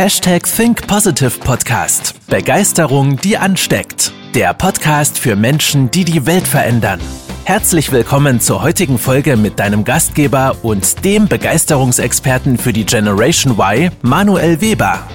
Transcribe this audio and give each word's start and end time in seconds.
Hashtag 0.00 0.44
Think 0.44 0.86
Positive 0.86 1.38
Podcast. 1.40 2.26
Begeisterung, 2.26 3.18
die 3.18 3.36
ansteckt. 3.36 4.14
Der 4.34 4.54
Podcast 4.54 5.18
für 5.18 5.36
Menschen, 5.36 5.90
die 5.90 6.06
die 6.06 6.24
Welt 6.24 6.48
verändern. 6.48 6.98
Herzlich 7.44 7.92
willkommen 7.92 8.40
zur 8.40 8.62
heutigen 8.62 8.96
Folge 8.96 9.36
mit 9.36 9.58
deinem 9.58 9.84
Gastgeber 9.84 10.56
und 10.62 11.04
dem 11.04 11.28
Begeisterungsexperten 11.28 12.56
für 12.56 12.72
die 12.72 12.86
Generation 12.86 13.58
Y, 13.58 13.90
Manuel 14.00 14.62
Weber. 14.62 15.06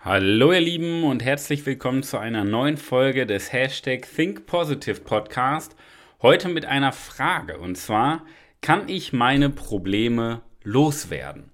Hallo 0.00 0.52
ihr 0.52 0.60
Lieben 0.60 1.04
und 1.04 1.24
herzlich 1.24 1.64
willkommen 1.64 2.02
zu 2.02 2.18
einer 2.18 2.42
neuen 2.42 2.76
Folge 2.76 3.24
des 3.24 3.52
Hashtag 3.52 4.08
Think 4.16 4.46
Positive 4.46 5.00
Podcast. 5.02 5.76
Heute 6.22 6.48
mit 6.48 6.66
einer 6.66 6.90
Frage 6.90 7.58
und 7.58 7.78
zwar, 7.78 8.24
kann 8.60 8.88
ich 8.88 9.12
meine 9.12 9.48
Probleme 9.48 10.42
loswerden? 10.64 11.50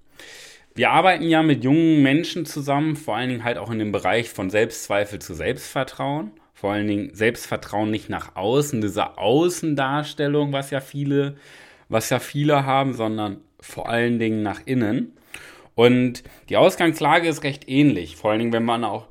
Wir 0.75 0.91
arbeiten 0.91 1.25
ja 1.25 1.43
mit 1.43 1.63
jungen 1.65 2.03
Menschen 2.03 2.47
zusammen, 2.47 2.97
vor 2.97 3.17
allen 3.17 3.29
Dingen 3.29 3.45
halt 3.45 3.59
auch 3.59 3.71
in 3.71 3.79
dem 3.79 3.93
Bereich 3.93 4.31
von 4.31 4.51
Selbstzweifel 4.51 5.19
zu 5.19 5.35
Selbstvertrauen. 5.35 6.31
Vor 6.55 6.73
allen 6.73 6.87
Dingen 6.87 7.15
Selbstvertrauen 7.15 7.91
nicht 7.91 8.09
nach 8.09 8.37
außen, 8.37 8.81
diese 8.81 9.19
Außendarstellung, 9.19 10.53
was 10.53 10.71
ja 10.71 10.81
viele, 10.81 11.37
was 11.89 12.11
ja 12.11 12.19
viele 12.19 12.67
haben, 12.67 12.93
sondern 12.93 13.39
vor 13.61 13.89
allen 13.89 14.19
Dingen 14.19 14.43
nach 14.43 14.61
innen. 14.67 15.13
Und 15.75 16.23
die 16.49 16.57
Ausgangslage 16.57 17.29
ist 17.29 17.45
recht 17.45 17.69
ähnlich, 17.69 18.17
vor 18.17 18.31
allen 18.31 18.41
Dingen, 18.41 18.53
wenn 18.53 18.65
man 18.65 18.85
auch 18.85 19.09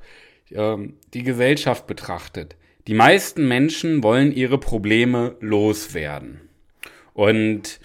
ähm, 0.51 0.97
die 1.13 1.23
Gesellschaft 1.23 1.87
betrachtet. 1.87 2.55
Die 2.87 2.93
meisten 2.93 3.47
Menschen 3.47 4.03
wollen 4.03 4.31
ihre 4.31 4.59
Probleme 4.59 5.35
loswerden. 5.39 6.41
Und 7.13 7.79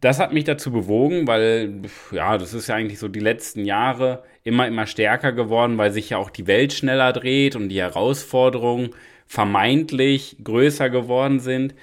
das 0.00 0.20
hat 0.20 0.32
mich 0.32 0.44
dazu 0.44 0.70
bewogen, 0.70 1.26
weil, 1.26 1.82
ja, 2.12 2.38
das 2.38 2.54
ist 2.54 2.68
ja 2.68 2.76
eigentlich 2.76 2.98
so 2.98 3.08
die 3.08 3.20
letzten 3.20 3.64
Jahre 3.64 4.22
immer, 4.44 4.66
immer 4.66 4.86
stärker 4.86 5.32
geworden, 5.32 5.76
weil 5.76 5.92
sich 5.92 6.10
ja 6.10 6.18
auch 6.18 6.30
die 6.30 6.46
Welt 6.46 6.72
schneller 6.72 7.12
dreht 7.12 7.56
und 7.56 7.68
die 7.68 7.80
Herausforderungen 7.80 8.90
vermeintlich 9.26 10.36
größer 10.42 10.88
geworden 10.88 11.40
sind. 11.40 11.74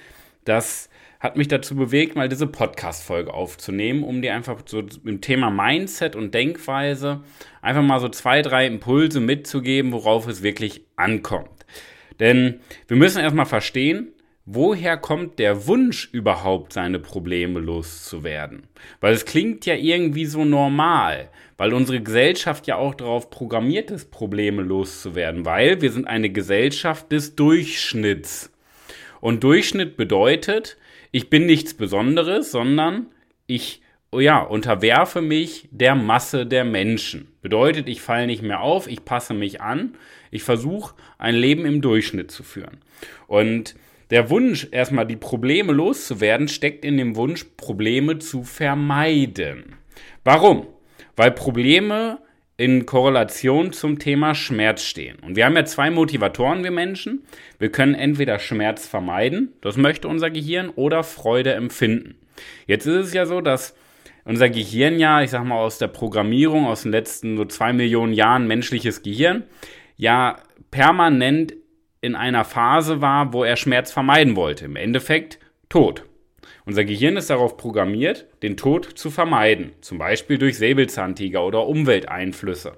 Das 0.44 0.88
hat 1.20 1.36
mich 1.36 1.48
dazu 1.48 1.76
bewegt, 1.76 2.16
mal 2.16 2.28
diese 2.28 2.46
Podcast-Folge 2.46 3.34
aufzunehmen, 3.34 4.02
um 4.02 4.22
dir 4.22 4.34
einfach 4.34 4.62
so 4.64 4.82
im 5.04 5.20
Thema 5.20 5.50
Mindset 5.50 6.16
und 6.16 6.32
Denkweise 6.34 7.22
einfach 7.62 7.82
mal 7.82 8.00
so 8.00 8.08
zwei, 8.08 8.42
drei 8.42 8.66
Impulse 8.66 9.20
mitzugeben, 9.20 9.92
worauf 9.92 10.26
es 10.26 10.42
wirklich 10.42 10.84
ankommt. 10.96 11.66
Denn 12.20 12.60
wir 12.88 12.96
müssen 12.96 13.20
erstmal 13.20 13.46
verstehen, 13.46 14.12
woher 14.46 14.96
kommt 14.96 15.38
der 15.40 15.66
Wunsch 15.66 16.08
überhaupt, 16.12 16.72
seine 16.72 17.00
Probleme 17.00 17.60
loszuwerden? 17.60 18.62
Weil 19.00 19.12
es 19.12 19.24
klingt 19.24 19.66
ja 19.66 19.74
irgendwie 19.74 20.24
so 20.24 20.44
normal, 20.44 21.28
weil 21.58 21.74
unsere 21.74 22.00
Gesellschaft 22.00 22.66
ja 22.66 22.76
auch 22.76 22.94
darauf 22.94 23.28
programmiert 23.28 23.90
ist, 23.90 24.10
Probleme 24.10 24.62
loszuwerden, 24.62 25.44
weil 25.44 25.82
wir 25.82 25.90
sind 25.90 26.06
eine 26.06 26.30
Gesellschaft 26.30 27.12
des 27.12 27.34
Durchschnitts. 27.34 28.52
Und 29.20 29.42
Durchschnitt 29.42 29.96
bedeutet, 29.96 30.76
ich 31.10 31.28
bin 31.28 31.46
nichts 31.46 31.74
Besonderes, 31.74 32.52
sondern 32.52 33.06
ich 33.46 33.82
ja, 34.12 34.40
unterwerfe 34.40 35.20
mich 35.20 35.68
der 35.72 35.94
Masse 35.94 36.46
der 36.46 36.64
Menschen. 36.64 37.28
Bedeutet, 37.42 37.88
ich 37.88 38.00
falle 38.00 38.26
nicht 38.26 38.42
mehr 38.42 38.60
auf, 38.60 38.86
ich 38.86 39.04
passe 39.04 39.34
mich 39.34 39.60
an, 39.60 39.96
ich 40.30 40.42
versuche 40.42 40.94
ein 41.18 41.34
Leben 41.34 41.64
im 41.64 41.80
Durchschnitt 41.80 42.30
zu 42.30 42.42
führen. 42.42 42.78
Und 43.26 43.74
der 44.10 44.30
Wunsch, 44.30 44.68
erstmal 44.70 45.06
die 45.06 45.16
Probleme 45.16 45.72
loszuwerden, 45.72 46.48
steckt 46.48 46.84
in 46.84 46.96
dem 46.96 47.16
Wunsch, 47.16 47.44
Probleme 47.56 48.18
zu 48.18 48.44
vermeiden. 48.44 49.76
Warum? 50.24 50.66
Weil 51.16 51.32
Probleme 51.32 52.18
in 52.56 52.86
Korrelation 52.86 53.72
zum 53.72 53.98
Thema 53.98 54.34
Schmerz 54.34 54.82
stehen. 54.82 55.18
Und 55.20 55.36
wir 55.36 55.44
haben 55.44 55.56
ja 55.56 55.64
zwei 55.64 55.90
Motivatoren, 55.90 56.64
wir 56.64 56.70
Menschen. 56.70 57.24
Wir 57.58 57.70
können 57.70 57.94
entweder 57.94 58.38
Schmerz 58.38 58.86
vermeiden, 58.86 59.52
das 59.60 59.76
möchte 59.76 60.08
unser 60.08 60.30
Gehirn, 60.30 60.70
oder 60.70 61.02
Freude 61.02 61.52
empfinden. 61.52 62.16
Jetzt 62.66 62.86
ist 62.86 63.06
es 63.06 63.12
ja 63.12 63.26
so, 63.26 63.40
dass 63.40 63.74
unser 64.24 64.48
Gehirn 64.48 64.98
ja, 64.98 65.22
ich 65.22 65.30
sag 65.30 65.44
mal 65.44 65.58
aus 65.58 65.78
der 65.78 65.88
Programmierung, 65.88 66.66
aus 66.66 66.82
den 66.82 66.92
letzten 66.92 67.36
so 67.36 67.44
zwei 67.44 67.72
Millionen 67.72 68.12
Jahren 68.12 68.46
menschliches 68.46 69.02
Gehirn, 69.02 69.44
ja 69.96 70.36
permanent 70.70 71.54
in 72.00 72.14
einer 72.14 72.44
Phase 72.44 73.00
war, 73.00 73.32
wo 73.32 73.44
er 73.44 73.56
Schmerz 73.56 73.92
vermeiden 73.92 74.36
wollte. 74.36 74.66
Im 74.66 74.76
Endeffekt 74.76 75.38
Tod. 75.68 76.04
Unser 76.64 76.84
Gehirn 76.84 77.16
ist 77.16 77.30
darauf 77.30 77.56
programmiert, 77.56 78.26
den 78.42 78.56
Tod 78.56 78.98
zu 78.98 79.10
vermeiden, 79.10 79.72
zum 79.80 79.98
Beispiel 79.98 80.38
durch 80.38 80.58
Säbelzahntiger 80.58 81.44
oder 81.44 81.66
Umwelteinflüsse. 81.66 82.76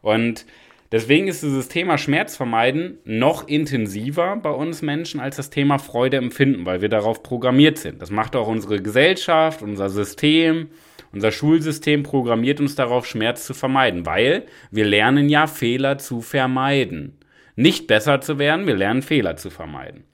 Und 0.00 0.46
deswegen 0.92 1.26
ist 1.26 1.42
dieses 1.42 1.68
Thema 1.68 1.98
Schmerz 1.98 2.36
vermeiden 2.36 2.98
noch 3.04 3.48
intensiver 3.48 4.36
bei 4.36 4.50
uns 4.50 4.82
Menschen 4.82 5.18
als 5.18 5.36
das 5.36 5.50
Thema 5.50 5.78
Freude 5.78 6.18
empfinden, 6.18 6.66
weil 6.66 6.82
wir 6.82 6.88
darauf 6.88 7.24
programmiert 7.24 7.78
sind. 7.78 8.00
Das 8.00 8.10
macht 8.10 8.36
auch 8.36 8.46
unsere 8.46 8.80
Gesellschaft, 8.80 9.62
unser 9.62 9.88
System, 9.88 10.68
unser 11.12 11.32
Schulsystem 11.32 12.02
programmiert 12.02 12.60
uns 12.60 12.74
darauf, 12.74 13.06
Schmerz 13.06 13.46
zu 13.46 13.54
vermeiden, 13.54 14.06
weil 14.06 14.46
wir 14.70 14.84
lernen 14.84 15.28
ja 15.28 15.46
Fehler 15.46 15.98
zu 15.98 16.20
vermeiden. 16.20 17.18
Nicht 17.56 17.86
besser 17.86 18.20
zu 18.20 18.38
werden, 18.38 18.66
wir 18.66 18.76
lernen 18.76 19.02
Fehler 19.02 19.36
zu 19.36 19.50
vermeiden. 19.50 20.04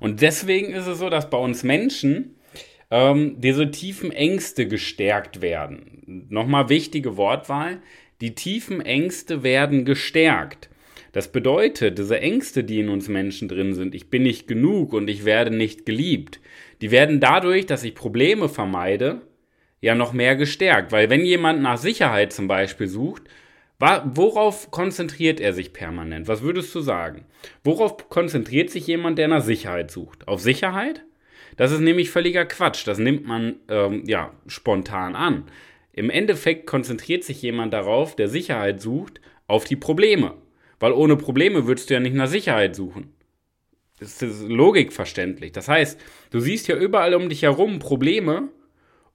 Und 0.00 0.20
deswegen 0.20 0.72
ist 0.72 0.86
es 0.86 0.98
so, 0.98 1.08
dass 1.08 1.30
bei 1.30 1.38
uns 1.38 1.62
Menschen 1.62 2.36
ähm, 2.90 3.36
diese 3.38 3.70
tiefen 3.70 4.12
Ängste 4.12 4.66
gestärkt 4.66 5.40
werden. 5.40 6.26
Nochmal 6.28 6.68
wichtige 6.68 7.16
Wortwahl. 7.16 7.80
Die 8.20 8.34
tiefen 8.34 8.80
Ängste 8.80 9.42
werden 9.42 9.84
gestärkt. 9.84 10.68
Das 11.12 11.30
bedeutet, 11.30 11.98
diese 11.98 12.20
Ängste, 12.20 12.64
die 12.64 12.80
in 12.80 12.88
uns 12.88 13.08
Menschen 13.08 13.48
drin 13.48 13.74
sind, 13.74 13.94
ich 13.94 14.10
bin 14.10 14.22
nicht 14.22 14.48
genug 14.48 14.92
und 14.92 15.08
ich 15.08 15.24
werde 15.24 15.54
nicht 15.54 15.84
geliebt, 15.84 16.40
die 16.80 16.90
werden 16.90 17.20
dadurch, 17.20 17.66
dass 17.66 17.84
ich 17.84 17.94
Probleme 17.94 18.48
vermeide, 18.48 19.20
ja 19.80 19.94
noch 19.94 20.12
mehr 20.12 20.36
gestärkt. 20.36 20.90
Weil 20.90 21.10
wenn 21.10 21.24
jemand 21.24 21.60
nach 21.60 21.76
Sicherheit 21.76 22.32
zum 22.32 22.48
Beispiel 22.48 22.88
sucht, 22.88 23.24
Worauf 23.82 24.70
konzentriert 24.70 25.40
er 25.40 25.52
sich 25.52 25.72
permanent? 25.72 26.28
Was 26.28 26.42
würdest 26.42 26.72
du 26.72 26.80
sagen? 26.80 27.24
Worauf 27.64 28.08
konzentriert 28.08 28.70
sich 28.70 28.86
jemand, 28.86 29.18
der 29.18 29.26
nach 29.26 29.42
Sicherheit 29.42 29.90
sucht? 29.90 30.28
Auf 30.28 30.40
Sicherheit? 30.40 31.04
Das 31.56 31.72
ist 31.72 31.80
nämlich 31.80 32.08
völliger 32.10 32.44
Quatsch. 32.44 32.86
Das 32.86 32.98
nimmt 32.98 33.26
man 33.26 33.56
ähm, 33.68 34.04
ja 34.06 34.34
spontan 34.46 35.16
an. 35.16 35.46
Im 35.92 36.10
Endeffekt 36.10 36.68
konzentriert 36.68 37.24
sich 37.24 37.42
jemand 37.42 37.72
darauf, 37.72 38.14
der 38.14 38.28
Sicherheit 38.28 38.80
sucht, 38.80 39.20
auf 39.48 39.64
die 39.64 39.74
Probleme. 39.74 40.34
Weil 40.78 40.92
ohne 40.92 41.16
Probleme 41.16 41.66
würdest 41.66 41.90
du 41.90 41.94
ja 41.94 42.00
nicht 42.00 42.14
nach 42.14 42.28
Sicherheit 42.28 42.76
suchen. 42.76 43.12
Das 43.98 44.22
ist 44.22 44.42
logikverständlich. 44.48 45.50
Das 45.50 45.66
heißt, 45.66 46.00
du 46.30 46.38
siehst 46.38 46.68
ja 46.68 46.76
überall 46.76 47.14
um 47.14 47.28
dich 47.28 47.42
herum 47.42 47.80
Probleme 47.80 48.48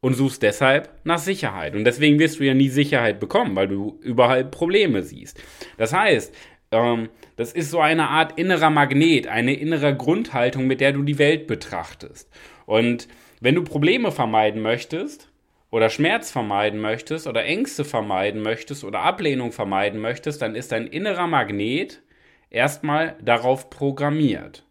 und 0.01 0.13
suchst 0.13 0.43
deshalb 0.43 0.89
nach 1.03 1.17
Sicherheit. 1.17 1.75
Und 1.75 1.83
deswegen 1.83 2.19
wirst 2.19 2.39
du 2.39 2.43
ja 2.43 2.53
nie 2.53 2.69
Sicherheit 2.69 3.19
bekommen, 3.19 3.55
weil 3.55 3.67
du 3.67 3.99
überall 4.01 4.45
Probleme 4.45 5.03
siehst. 5.03 5.41
Das 5.77 5.93
heißt, 5.93 6.33
ähm, 6.71 7.09
das 7.35 7.53
ist 7.53 7.71
so 7.71 7.79
eine 7.79 8.09
Art 8.09 8.37
innerer 8.37 8.69
Magnet, 8.69 9.27
eine 9.27 9.53
innere 9.53 9.95
Grundhaltung, 9.95 10.67
mit 10.67 10.81
der 10.81 10.91
du 10.91 11.03
die 11.03 11.19
Welt 11.19 11.47
betrachtest. 11.47 12.29
Und 12.65 13.07
wenn 13.39 13.55
du 13.55 13.63
Probleme 13.63 14.11
vermeiden 14.11 14.61
möchtest, 14.61 15.29
oder 15.69 15.89
Schmerz 15.89 16.31
vermeiden 16.31 16.79
möchtest, 16.79 17.27
oder 17.27 17.43
Ängste 17.43 17.83
vermeiden 17.83 18.41
möchtest, 18.41 18.83
oder 18.83 19.01
Ablehnung 19.01 19.51
vermeiden 19.51 19.99
möchtest, 19.99 20.41
dann 20.41 20.55
ist 20.55 20.71
dein 20.71 20.87
innerer 20.87 21.27
Magnet 21.27 22.01
erstmal 22.49 23.15
darauf 23.21 23.69
programmiert. 23.69 24.63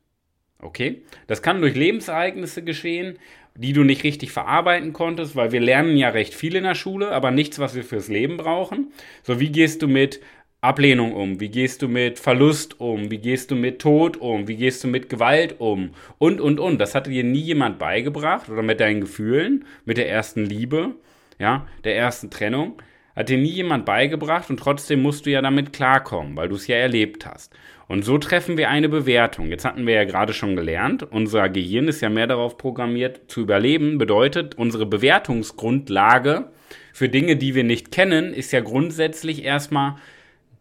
Okay? 0.59 1.03
Das 1.27 1.43
kann 1.43 1.61
durch 1.61 1.75
Lebensereignisse 1.75 2.63
geschehen, 2.65 3.19
die 3.57 3.73
du 3.73 3.85
nicht 3.85 4.05
richtig 4.05 4.33
verarbeiten 4.33 4.93
konntest, 4.93 5.37
weil 5.37 5.53
wir 5.53 5.61
lernen 5.61 5.97
ja 5.97 6.11
recht 6.11 6.35
viel 6.35 6.57
in 6.57 6.65
der 6.65 6.75
Schule, 6.75 7.11
aber 7.11 7.31
nichts, 7.31 7.59
was 7.59 7.75
wir 7.75 7.85
fürs 7.85 8.09
Leben 8.09 8.37
brauchen. 8.37 8.93
So, 9.23 9.41
wie 9.41 9.51
gehst 9.51 9.83
du 9.83 9.89
mit 9.89 10.21
Ablehnung 10.61 11.13
um? 11.13 11.39
Wie 11.39 11.49
gehst 11.49 11.83
du 11.83 11.89
mit 11.89 12.19
Verlust 12.19 12.81
um? 12.81 13.11
Wie 13.11 13.19
gehst 13.19 13.51
du 13.51 13.55
mit 13.55 13.81
Tod 13.81 14.17
um? 14.17 14.49
Wie 14.49 14.57
gehst 14.57 14.83
du 14.83 14.89
mit 14.89 15.09
Gewalt 15.09 15.57
um? 15.59 15.91
Und, 16.19 16.41
und, 16.41 16.59
und. 16.59 16.79
Das 16.79 16.95
hatte 16.95 17.11
dir 17.11 17.25
nie 17.25 17.41
jemand 17.41 17.79
beigebracht 17.79 18.49
oder 18.49 18.63
mit 18.63 18.81
deinen 18.81 19.01
Gefühlen, 19.01 19.65
mit 19.85 19.97
der 19.97 20.09
ersten 20.09 20.45
Liebe, 20.45 20.95
ja, 21.39 21.67
der 21.85 21.97
ersten 21.97 22.31
Trennung. 22.31 22.81
Hat 23.17 23.31
dir 23.31 23.39
nie 23.39 23.51
jemand 23.51 23.87
beigebracht 23.87 24.51
und 24.51 24.59
trotzdem 24.59 25.01
musst 25.01 25.27
du 25.27 25.31
ja 25.31 25.41
damit 25.41 25.73
klarkommen, 25.73 26.37
weil 26.37 26.49
du 26.49 26.55
es 26.55 26.67
ja 26.67 26.77
erlebt 26.77 27.27
hast. 27.27 27.53
Und 27.89 28.05
so 28.05 28.19
treffen 28.19 28.59
wir 28.59 28.69
eine 28.69 28.89
Bewertung. 28.89 29.49
Jetzt 29.49 29.65
hatten 29.65 29.87
wir 29.87 29.95
ja 29.95 30.05
gerade 30.05 30.33
schon 30.33 30.55
gelernt, 30.55 31.03
unser 31.03 31.49
Gehirn 31.49 31.89
ist 31.89 32.03
ja 32.03 32.11
mehr 32.11 32.27
darauf 32.27 32.59
programmiert 32.59 33.23
zu 33.29 33.41
überleben, 33.41 33.97
bedeutet 33.97 34.57
unsere 34.57 34.87
Bewertungsgrundlage 34.87 36.51
für 36.93 37.09
Dinge, 37.09 37.37
die 37.37 37.55
wir 37.55 37.65
nicht 37.65 37.91
kennen, 37.91 38.35
ist 38.35 38.53
ja 38.53 38.61
grundsätzlich 38.61 39.45
erstmal 39.45 39.97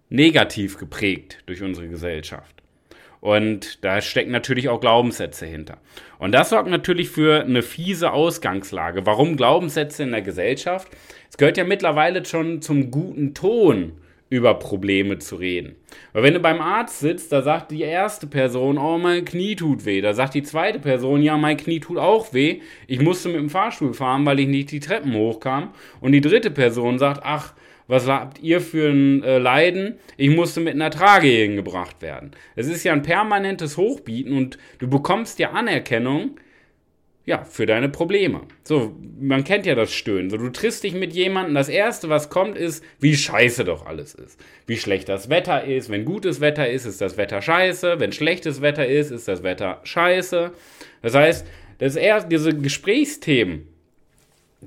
negativ 0.10 0.78
geprägt 0.78 1.44
durch 1.46 1.62
unsere 1.64 1.88
Gesellschaft. 1.88 2.55
Und 3.26 3.84
da 3.84 4.02
stecken 4.02 4.30
natürlich 4.30 4.70
auch 4.70 4.80
Glaubenssätze 4.80 5.48
hinter. 5.48 5.80
Und 6.20 6.32
das 6.32 6.52
sorgt 6.52 6.70
natürlich 6.70 7.10
für 7.10 7.42
eine 7.42 7.64
fiese 7.64 8.14
Ausgangslage. 8.14 9.08
Warum 9.08 9.36
Glaubenssätze 9.36 10.04
in 10.04 10.12
der 10.12 10.22
Gesellschaft? 10.22 10.90
Es 11.32 11.38
gehört 11.38 11.58
ja 11.58 11.64
mittlerweile 11.64 12.24
schon 12.24 12.62
zum 12.62 12.92
guten 12.92 13.34
Ton, 13.34 13.94
über 14.30 14.54
Probleme 14.60 15.18
zu 15.18 15.38
reden. 15.38 15.76
Weil 16.14 16.22
wenn 16.22 16.36
du 16.36 16.40
beim 16.40 16.62
Arzt 16.62 17.00
sitzt, 17.00 17.32
da 17.32 17.42
sagt 17.42 17.72
die 17.72 17.82
erste 17.82 18.28
Person, 18.28 18.78
oh, 18.78 19.00
mein 19.00 19.26
Knie 19.26 19.56
tut 19.56 19.86
weh. 19.86 20.02
Da 20.02 20.14
sagt 20.14 20.36
die 20.36 20.44
zweite 20.44 20.78
Person, 20.78 21.24
ja, 21.24 21.36
mein 21.36 21.58
Knie 21.58 21.80
tut 21.80 21.98
auch 21.98 22.32
weh. 22.32 22.62
Ich 22.86 23.02
musste 23.02 23.30
mit 23.30 23.38
dem 23.38 23.50
Fahrstuhl 23.50 23.96
fahren, 23.96 24.24
weil 24.28 24.40
ich 24.40 24.48
nicht 24.48 24.70
die 24.70 24.80
Treppen 24.80 25.16
hochkam. 25.16 25.70
Und 26.00 26.12
die 26.12 26.22
dritte 26.22 26.52
Person 26.52 27.00
sagt, 27.00 27.22
ach, 27.24 27.54
was 27.88 28.08
habt 28.08 28.40
ihr 28.40 28.62
für 28.62 28.90
ein 28.90 29.24
äh, 29.24 29.38
Leiden? 29.38 30.00
Ich 30.18 30.30
musste 30.30 30.60
mit 30.60 30.74
einer 30.74 30.90
Trage 30.90 31.28
hingebracht 31.28 32.02
werden. 32.02 32.32
Es 32.56 32.68
ist 32.68 32.84
ja 32.84 32.94
ein 32.94 33.04
permanentes 33.04 33.78
Hochbieten 33.78 34.36
und 34.36 34.58
du 34.80 34.90
bekommst 34.90 35.40
ja 35.40 35.52
Anerkennung, 35.52 36.40
ja, 37.26 37.44
für 37.44 37.66
deine 37.66 37.90
Probleme. 37.90 38.42
So, 38.64 38.96
man 39.20 39.44
kennt 39.44 39.66
ja 39.66 39.74
das 39.74 39.92
Stöhnen. 39.92 40.30
So, 40.30 40.38
du 40.38 40.50
triffst 40.50 40.84
dich 40.84 40.94
mit 40.94 41.14
jemandem, 41.14 41.56
das 41.56 41.70
erste, 41.70 42.08
was 42.08 42.30
kommt, 42.30 42.56
ist, 42.56 42.84
wie 43.00 43.16
scheiße 43.16 43.64
doch 43.66 43.88
alles 43.88 44.14
ist. 44.14 44.40
Wie 44.68 44.78
schlecht 44.78 45.10
das 45.10 45.28
Wetter 45.30 45.64
ist. 45.64 45.90
Wenn 45.90 46.06
gutes 46.06 46.40
Wetter 46.40 46.70
ist, 46.70 46.86
ist 46.86 47.02
das 47.02 47.18
Wetter 47.18 47.42
scheiße. 47.42 48.00
Wenn 48.00 48.12
schlechtes 48.12 48.62
Wetter 48.62 48.86
ist, 48.86 49.10
ist 49.10 49.28
das 49.28 49.42
Wetter 49.42 49.82
scheiße. 49.84 50.52
Das 51.02 51.16
heißt, 51.16 51.48
das 51.80 51.96
erst, 51.96 52.32
diese 52.32 52.56
Gesprächsthemen, 52.56 53.68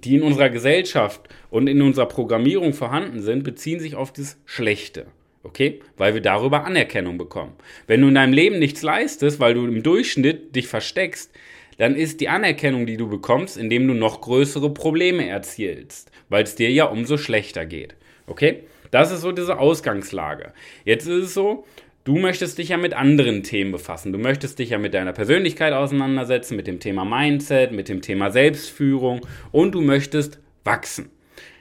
die 0.05 0.17
in 0.17 0.23
unserer 0.23 0.51
Gesellschaft 0.51 1.29
und 1.51 1.67
in 1.67 1.83
unserer 1.83 2.07
Programmierung 2.07 2.73
vorhanden 2.73 3.21
sind, 3.21 3.45
beziehen 3.45 3.81
sich 3.81 3.95
auf 3.95 4.13
das 4.13 4.39
Schlechte. 4.45 5.07
Okay? 5.43 5.81
Weil 5.97 6.15
wir 6.15 6.21
darüber 6.21 6.65
Anerkennung 6.65 7.19
bekommen. 7.19 7.53
Wenn 7.87 8.01
du 8.01 8.09
in 8.09 8.15
deinem 8.15 8.33
Leben 8.33 8.59
nichts 8.59 8.83
leistest, 8.83 9.41
weil 9.41 9.55
du 9.55 9.67
im 9.67 9.83
Durchschnitt 9.83 10.55
dich 10.55 10.69
versteckst, 10.69 11.33
dann 11.79 11.95
ist 11.95 12.21
die 12.21 12.29
Anerkennung, 12.29 12.87
die 12.87 12.97
du 12.97 13.09
bekommst, 13.09 13.57
indem 13.57 13.87
du 13.87 13.95
noch 13.95 14.21
größere 14.21 14.75
Probleme 14.75 15.29
erzielst, 15.29 16.11
weil 16.29 16.43
es 16.43 16.57
dir 16.57 16.71
ja 16.71 16.85
umso 16.85 17.17
schlechter 17.17 17.67
geht. 17.67 17.95
Okay? 18.27 18.65
Das 18.91 19.13
ist 19.13 19.21
so 19.21 19.33
diese 19.33 19.59
Ausgangslage. 19.59 20.53
Jetzt 20.85 21.07
ist 21.07 21.25
es 21.25 21.35
so, 21.35 21.67
Du 22.09 22.17
möchtest 22.17 22.57
dich 22.57 22.71
ja 22.71 22.79
mit 22.79 22.95
anderen 22.95 23.43
Themen 23.43 23.71
befassen. 23.71 24.15
Du 24.15 24.19
möchtest 24.19 24.59
dich 24.59 24.71
ja 24.71 24.79
mit 24.79 24.95
deiner 24.95 25.13
Persönlichkeit 25.13 25.75
auseinandersetzen, 25.75 26.57
mit 26.57 26.67
dem 26.67 26.81
Thema 26.81 27.05
Mindset, 27.05 27.73
mit 27.73 27.91
dem 27.91 28.01
Thema 28.01 28.31
Selbstführung 28.31 29.27
und 29.53 29.75
du 29.75 29.83
möchtest 29.83 30.41
wachsen. 30.65 31.11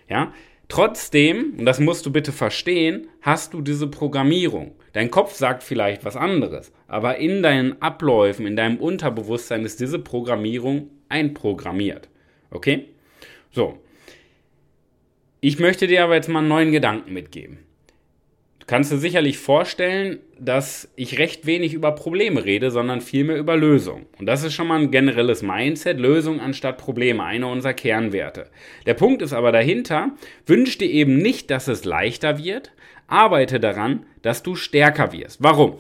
Ja? 0.08 0.32
Trotzdem, 0.70 1.56
und 1.58 1.66
das 1.66 1.82
musst 1.82 2.06
du 2.06 2.14
bitte 2.14 2.32
verstehen, 2.32 3.10
hast 3.22 3.54
du 3.54 3.62
diese 3.62 3.88
Programmierung. 3.88 4.72
Dein 4.94 5.12
Kopf 5.12 5.34
sagt 5.34 5.64
vielleicht 5.64 6.06
was 6.06 6.16
anderes, 6.16 6.72
aber 6.88 7.18
in 7.18 7.44
deinen 7.44 7.82
Abläufen, 7.82 8.48
in 8.48 8.56
deinem 8.56 8.78
Unterbewusstsein 8.78 9.66
ist 9.66 9.82
diese 9.82 10.00
Programmierung 10.00 10.92
einprogrammiert. 11.10 12.08
Okay? 12.52 12.86
So. 13.52 13.82
Ich 15.42 15.60
möchte 15.60 15.88
dir 15.88 16.06
aber 16.06 16.16
jetzt 16.16 16.30
mal 16.30 16.40
einen 16.40 16.48
neuen 16.48 16.72
Gedanken 16.72 17.12
mitgeben 17.12 17.67
kannst 18.68 18.92
du 18.92 18.98
sicherlich 18.98 19.38
vorstellen, 19.38 20.20
dass 20.40 20.92
ich 20.96 21.18
recht 21.18 21.46
wenig 21.46 21.74
über 21.74 21.94
Probleme 21.94 22.44
rede, 22.44 22.70
sondern 22.70 23.02
vielmehr 23.02 23.38
über 23.38 23.56
Lösungen. 23.56 24.06
Und 24.20 24.26
das 24.26 24.44
ist 24.44 24.54
schon 24.54 24.68
mal 24.68 24.80
ein 24.80 24.92
generelles 24.92 25.42
Mindset, 25.42 25.98
Lösung 26.00 26.42
anstatt 26.42 26.78
Probleme, 26.78 27.24
einer 27.24 27.50
unserer 27.50 27.74
Kernwerte. 27.74 28.50
Der 28.86 28.94
Punkt 28.94 29.22
ist 29.22 29.34
aber 29.34 29.52
dahinter, 29.52 30.12
wünsch 30.46 30.78
dir 30.78 30.90
eben 30.90 31.18
nicht, 31.18 31.50
dass 31.50 31.68
es 31.70 31.86
leichter 31.86 32.38
wird, 32.44 32.72
arbeite 33.08 33.60
daran, 33.60 34.06
dass 34.22 34.44
du 34.44 34.56
stärker 34.56 35.14
wirst. 35.14 35.42
Warum? 35.42 35.78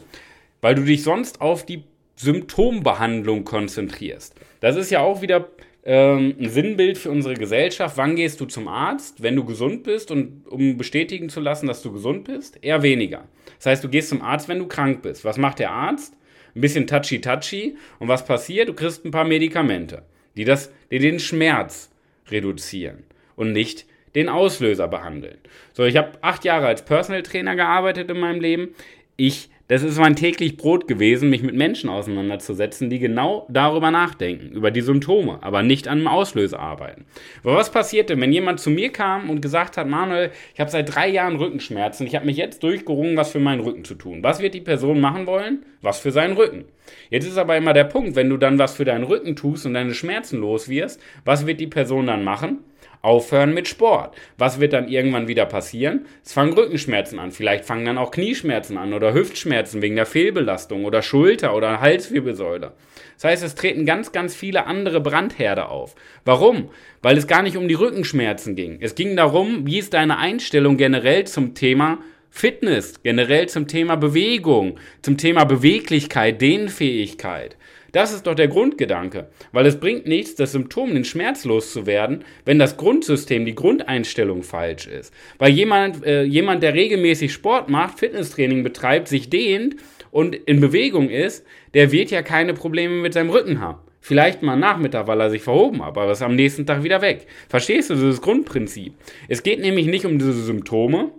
Weil 0.62 0.76
du 0.76 0.84
dich 0.84 1.04
sonst 1.04 1.42
auf 1.42 1.66
die 1.66 1.84
Symptombehandlung 2.16 3.44
konzentrierst. 3.44 4.34
Das 4.62 4.76
ist 4.76 4.90
ja 4.90 5.02
auch 5.02 5.22
wieder 5.22 5.50
ähm, 5.88 6.36
ein 6.38 6.50
Sinnbild 6.50 6.98
für 6.98 7.10
unsere 7.10 7.36
Gesellschaft. 7.36 7.96
Wann 7.96 8.18
gehst 8.18 8.42
du 8.42 8.46
zum 8.46 8.68
Arzt? 8.68 9.24
Wenn 9.24 9.38
du 9.38 9.46
gesund 9.46 9.84
bist 9.84 10.12
und 10.12 10.46
um 10.46 10.76
bestätigen 10.76 11.30
zu 11.30 11.40
lassen, 11.40 11.66
dass 11.66 11.82
du 11.82 11.94
gesund 11.94 12.26
bist? 12.26 12.60
Eher 12.62 12.84
weniger. 12.84 13.24
Das 13.56 13.68
heißt, 13.68 13.84
du 13.86 13.90
gehst 13.90 14.10
zum 14.10 14.22
Arzt, 14.22 14.50
wenn 14.50 14.60
du 14.60 14.68
krank 14.68 15.02
bist. 15.02 15.24
Was 15.24 15.38
macht 15.38 15.60
der 15.60 15.72
Arzt? 15.72 16.14
Ein 16.54 16.62
bisschen 16.62 16.88
touchy-touchy. 16.88 17.78
Und 18.00 18.10
was 18.10 18.26
passiert? 18.26 18.68
Du 18.68 18.74
kriegst 18.74 19.06
ein 19.06 19.12
paar 19.12 19.24
Medikamente, 19.24 20.04
die, 20.36 20.44
das, 20.44 20.74
die 20.92 21.00
den 21.00 21.22
Schmerz 21.22 21.90
reduzieren 22.30 23.04
und 23.38 23.54
nicht 23.54 23.86
den 24.14 24.28
Auslöser 24.28 24.90
behandeln. 24.90 25.38
So, 25.72 25.86
ich 25.86 25.96
habe 25.96 26.18
acht 26.22 26.44
Jahre 26.44 26.68
als 26.68 26.84
Personal 26.84 27.24
Trainer 27.24 27.56
gearbeitet 27.56 28.12
in 28.12 28.20
meinem 28.20 28.42
Leben. 28.42 28.76
Ich 29.16 29.50
das 29.68 29.84
ist 29.84 30.00
mein 30.00 30.16
täglich 30.16 30.56
Brot 30.56 30.88
gewesen, 30.88 31.30
mich 31.30 31.44
mit 31.44 31.56
Menschen 31.56 31.90
auseinanderzusetzen, 31.90 32.90
die 32.90 33.00
genau 33.00 33.46
darüber 33.50 33.92
nachdenken, 33.92 34.56
über 34.56 34.72
die 34.72 34.82
Symptome, 34.82 35.40
aber 35.42 35.62
nicht 35.62 35.90
an 35.90 36.00
einem 36.00 36.08
Auslöser 36.08 36.60
arbeiten. 36.60 37.06
Aber 37.44 37.56
was 37.56 37.72
passierte, 37.72 38.20
wenn 38.20 38.32
jemand 38.32 38.62
zu 38.62 38.70
mir 38.70 38.92
kam 38.92 39.30
und 39.30 39.42
gesagt 39.42 39.76
hat, 39.76 39.88
Manuel, 39.88 40.32
ich 40.54 40.60
habe 40.60 40.72
seit 40.72 40.96
drei 40.96 41.10
Jahren 41.10 41.36
Rückenschmerzen, 41.36 42.08
ich 42.08 42.16
habe 42.16 42.26
mich 42.26 42.38
jetzt 42.38 42.64
durchgerungen, 42.64 43.18
was 43.18 43.32
für 43.32 43.40
meinen 43.40 43.62
Rücken 43.62 43.84
zu 43.84 43.96
tun. 43.96 44.24
Was 44.24 44.42
wird 44.42 44.54
die 44.54 44.62
Person 44.62 45.02
machen 45.02 45.28
wollen? 45.28 45.66
Was 45.82 46.00
für 46.00 46.12
seinen 46.12 46.38
Rücken. 46.38 46.66
Jetzt 47.10 47.28
ist 47.28 47.38
aber 47.38 47.58
immer 47.58 47.74
der 47.74 47.84
Punkt, 47.84 48.16
wenn 48.16 48.30
du 48.30 48.38
dann 48.38 48.60
was 48.60 48.76
für 48.76 48.86
deinen 48.86 49.04
Rücken 49.04 49.36
tust 49.36 49.66
und 49.66 49.74
deine 49.74 49.94
Schmerzen 49.94 50.40
los 50.40 50.70
wirst, 50.70 51.02
was 51.26 51.46
wird 51.46 51.60
die 51.60 51.68
Person 51.68 52.08
dann 52.08 52.24
machen? 52.24 52.60
Aufhören 53.08 53.54
mit 53.54 53.68
Sport. 53.68 54.14
Was 54.38 54.60
wird 54.60 54.74
dann 54.74 54.90
irgendwann 54.90 55.30
wieder 55.30 55.46
passieren? 55.46 56.06
Es 56.24 56.34
fangen 56.34 56.54
Rückenschmerzen 56.54 57.18
an. 57.18 57.32
Vielleicht 57.32 57.64
fangen 57.64 57.86
dann 57.86 57.98
auch 57.98 58.12
Knieschmerzen 58.12 58.78
an 58.78 58.94
oder 58.94 59.14
Hüftschmerzen 59.14 59.82
wegen 59.82 59.96
der 59.96 60.06
Fehlbelastung 60.06 60.84
oder 60.84 61.02
Schulter 61.02 61.56
oder 61.56 61.80
Halswirbelsäule. 61.80 62.74
Das 63.16 63.24
heißt, 63.24 63.44
es 63.44 63.56
treten 63.56 63.86
ganz, 63.86 64.12
ganz 64.12 64.36
viele 64.36 64.68
andere 64.68 65.00
Brandherde 65.00 65.70
auf. 65.70 65.96
Warum? 66.26 66.70
Weil 67.02 67.18
es 67.18 67.28
gar 67.28 67.42
nicht 67.42 67.56
um 67.56 67.70
die 67.70 67.74
Rückenschmerzen 67.74 68.56
ging. 68.56 68.78
Es 68.82 68.94
ging 68.94 69.16
darum, 69.16 69.66
wie 69.66 69.80
ist 69.80 69.94
deine 69.94 70.18
Einstellung 70.18 70.76
generell 70.76 71.24
zum 71.26 71.56
Thema 71.56 72.00
Fitness, 72.30 73.02
generell 73.02 73.48
zum 73.48 73.68
Thema 73.68 73.96
Bewegung, 73.96 74.78
zum 75.02 75.18
Thema 75.18 75.46
Beweglichkeit, 75.46 76.42
Dehnfähigkeit. 76.42 77.56
Das 77.98 78.14
ist 78.14 78.28
doch 78.28 78.36
der 78.36 78.48
Grundgedanke, 78.48 79.26
weil 79.54 79.66
es 79.66 79.80
bringt 79.80 80.06
nichts, 80.06 80.36
das 80.36 80.52
Symptom, 80.52 80.94
den 80.94 81.04
Schmerz 81.04 81.46
loszuwerden, 81.46 82.24
wenn 82.46 82.60
das 82.60 82.78
Grundsystem, 82.78 83.44
die 83.44 83.56
Grundeinstellung 83.56 84.44
falsch 84.44 84.86
ist. 84.86 85.12
Weil 85.40 85.50
jemand, 85.50 86.06
äh, 86.06 86.22
jemand, 86.22 86.62
der 86.62 86.76
regelmäßig 86.76 87.34
Sport 87.34 87.70
macht, 87.70 87.98
Fitnesstraining 87.98 88.62
betreibt, 88.62 89.08
sich 89.08 89.32
dehnt 89.32 89.78
und 90.12 90.36
in 90.36 90.60
Bewegung 90.60 91.10
ist, 91.10 91.44
der 91.74 91.92
wird 91.92 92.12
ja 92.12 92.22
keine 92.22 92.54
Probleme 92.54 93.02
mit 93.02 93.14
seinem 93.14 93.32
Rücken 93.32 93.62
haben. 93.62 93.80
Vielleicht 94.00 94.44
mal 94.44 94.56
Nachmittag, 94.56 95.08
weil 95.08 95.20
er 95.20 95.32
sich 95.32 95.42
verhoben 95.42 95.84
hat, 95.84 95.98
aber 95.98 96.12
ist 96.12 96.22
am 96.22 96.36
nächsten 96.36 96.68
Tag 96.68 96.84
wieder 96.84 97.02
weg. 97.02 97.26
Verstehst 97.50 97.90
du 97.90 97.96
dieses 97.96 98.22
Grundprinzip? 98.22 98.94
Es 99.28 99.42
geht 99.42 99.60
nämlich 99.60 99.88
nicht 99.88 100.06
um 100.06 100.20
diese 100.20 100.34
Symptome, 100.34 101.10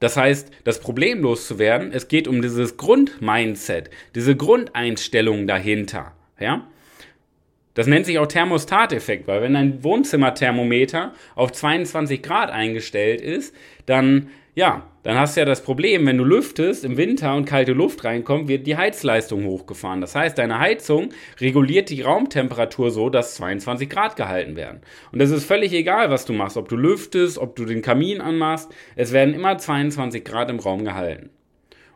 das 0.00 0.16
heißt, 0.16 0.50
das 0.64 0.80
Problem 0.80 1.22
loszuwerden, 1.22 1.92
es 1.92 2.08
geht 2.08 2.28
um 2.28 2.42
dieses 2.42 2.76
Grundmindset, 2.76 3.90
diese 4.14 4.36
Grundeinstellung 4.36 5.46
dahinter. 5.46 6.12
Ja? 6.38 6.66
Das 7.74 7.86
nennt 7.86 8.06
sich 8.06 8.18
auch 8.18 8.26
Thermostateffekt, 8.26 9.26
weil 9.26 9.42
wenn 9.42 9.54
dein 9.54 9.82
Wohnzimmerthermometer 9.82 11.12
auf 11.34 11.52
22 11.52 12.22
Grad 12.22 12.50
eingestellt 12.50 13.20
ist, 13.20 13.54
dann 13.86 14.28
ja, 14.54 14.88
dann 15.02 15.18
hast 15.18 15.36
du 15.36 15.40
ja 15.40 15.44
das 15.44 15.62
Problem, 15.62 16.06
wenn 16.06 16.16
du 16.16 16.24
lüftest 16.24 16.84
im 16.84 16.96
Winter 16.96 17.34
und 17.34 17.44
kalte 17.44 17.72
Luft 17.72 18.04
reinkommt, 18.04 18.48
wird 18.48 18.66
die 18.66 18.76
Heizleistung 18.76 19.44
hochgefahren. 19.44 20.00
Das 20.00 20.14
heißt, 20.14 20.38
deine 20.38 20.60
Heizung 20.60 21.10
reguliert 21.40 21.90
die 21.90 22.02
Raumtemperatur 22.02 22.90
so, 22.90 23.10
dass 23.10 23.34
22 23.34 23.90
Grad 23.90 24.16
gehalten 24.16 24.54
werden. 24.56 24.80
Und 25.12 25.20
es 25.20 25.30
ist 25.30 25.44
völlig 25.44 25.72
egal, 25.72 26.10
was 26.10 26.24
du 26.24 26.32
machst, 26.32 26.56
ob 26.56 26.68
du 26.68 26.76
lüftest, 26.76 27.36
ob 27.36 27.56
du 27.56 27.64
den 27.64 27.82
Kamin 27.82 28.20
anmachst, 28.20 28.70
es 28.96 29.12
werden 29.12 29.34
immer 29.34 29.58
22 29.58 30.24
Grad 30.24 30.50
im 30.50 30.60
Raum 30.60 30.84
gehalten. 30.84 31.30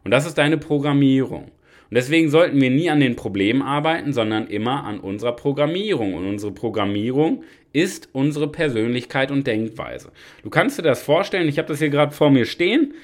Und 0.04 0.10
das 0.10 0.26
ist 0.26 0.36
deine 0.36 0.58
Programmierung. 0.58 1.50
Und 1.90 1.94
deswegen 1.94 2.28
sollten 2.28 2.60
wir 2.60 2.70
nie 2.70 2.90
an 2.90 3.00
den 3.00 3.16
Problemen 3.16 3.62
arbeiten, 3.62 4.12
sondern 4.12 4.46
immer 4.46 4.84
an 4.84 5.00
unserer 5.00 5.32
Programmierung. 5.32 6.14
Und 6.14 6.26
unsere 6.26 6.52
Programmierung 6.52 7.44
ist 7.72 8.10
unsere 8.12 8.48
Persönlichkeit 8.48 9.30
und 9.30 9.46
Denkweise. 9.46 10.12
Du 10.42 10.50
kannst 10.50 10.78
dir 10.78 10.82
das 10.82 11.02
vorstellen, 11.02 11.48
ich 11.48 11.58
habe 11.58 11.68
das 11.68 11.78
hier 11.78 11.88
gerade 11.88 12.12
vor 12.12 12.30
mir 12.30 12.44
stehen. 12.44 12.94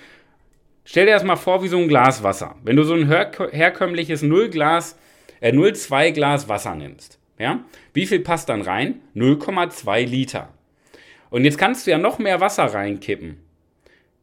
Stell 0.85 1.07
dir 1.07 1.13
das 1.13 1.25
mal 1.25 1.37
vor 1.37 1.63
wie 1.63 1.69
so 1.69 1.79
ein 1.79 1.89
Glas 1.89 2.23
Wasser. 2.23 2.57
Wenn 2.63 2.77
du 2.77 2.83
so 2.83 2.95
ein 2.95 3.09
herkömmliches 3.09 4.23
0 4.23 4.51
Glas, 4.51 4.99
äh 5.41 5.53
0,2 5.53 6.13
Glas 6.13 6.49
Wasser 6.51 6.75
nimmst, 6.75 7.19
ja? 7.39 7.65
Wie 7.95 8.07
viel 8.07 8.21
passt 8.21 8.51
dann 8.51 8.61
rein? 8.61 9.01
0,2 9.17 10.07
Liter. 10.07 10.51
Und 11.31 11.45
jetzt 11.45 11.59
kannst 11.59 11.87
du 11.87 11.91
ja 11.91 11.99
noch 11.99 12.19
mehr 12.19 12.41
Wasser 12.41 12.65
reinkippen. 12.65 13.39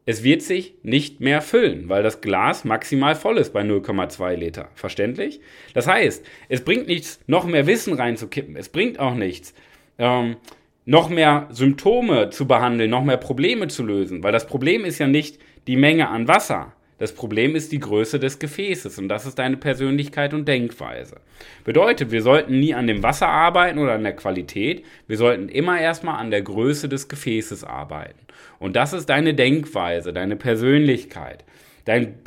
Es 0.05 0.24
wird 0.24 0.41
sich 0.41 0.74
nicht 0.81 1.20
mehr 1.20 1.41
füllen, 1.41 1.88
weil 1.88 2.01
das 2.01 2.22
Glas 2.22 2.65
maximal 2.65 3.15
voll 3.15 3.38
ist 3.38 3.53
bei 3.53 3.62
0,2 3.62 4.36
Liter. 4.36 4.70
Verständlich? 4.74 5.41
Das 5.75 5.88
heißt, 5.88 6.25
es 6.50 6.63
bringt 6.63 6.88
nichts, 6.88 7.20
noch 7.27 7.46
mehr 7.46 7.67
Wissen 7.67 7.93
reinzukippen. 7.93 8.55
Es 8.55 8.70
bringt 8.70 9.00
auch 9.00 9.13
nichts, 9.13 9.53
ähm, 10.00 10.38
noch 10.86 11.10
mehr 11.10 11.48
Symptome 11.51 12.31
zu 12.31 12.48
behandeln, 12.48 12.89
noch 12.89 13.03
mehr 13.03 13.17
Probleme 13.17 13.67
zu 13.67 13.84
lösen. 13.84 14.24
Weil 14.24 14.31
das 14.31 14.48
Problem 14.48 14.86
ist 14.86 14.98
ja 14.98 15.08
nicht 15.08 15.39
die 15.67 15.77
Menge 15.77 16.10
an 16.10 16.27
Wasser. 16.27 16.74
Das 17.01 17.13
Problem 17.13 17.55
ist 17.55 17.72
die 17.72 17.79
Größe 17.79 18.20
des 18.20 18.38
Gefäßes 18.38 19.00
und 19.00 19.08
das 19.08 19.25
ist 19.25 19.39
deine 19.39 19.58
Persönlichkeit 19.58 20.36
und 20.36 20.48
Denkweise. 20.48 21.15
Bedeutet, 21.63 22.12
wir 22.12 22.22
sollten 22.22 22.60
nie 22.60 22.75
an 22.75 22.86
dem 22.86 23.01
Wasser 23.01 23.27
arbeiten 23.27 23.79
oder 23.79 23.93
an 23.93 24.03
der 24.03 24.15
Qualität, 24.15 24.86
wir 25.08 25.17
sollten 25.17 25.50
immer 25.50 25.81
erstmal 25.81 26.20
an 26.20 26.29
der 26.29 26.43
Größe 26.43 26.88
des 26.89 27.10
Gefäßes 27.10 27.63
arbeiten. 27.63 28.20
Und 28.60 28.75
das 28.75 28.93
ist 28.93 29.10
deine 29.10 29.34
Denkweise, 29.34 30.13
deine 30.13 30.36
Persönlichkeit. 30.36 31.43
Dein, 31.86 32.20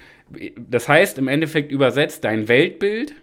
das 0.57 0.89
heißt 0.89 1.19
im 1.19 1.29
Endeffekt 1.29 1.71
übersetzt 1.71 2.25
dein 2.25 2.49
Weltbild 2.49 3.15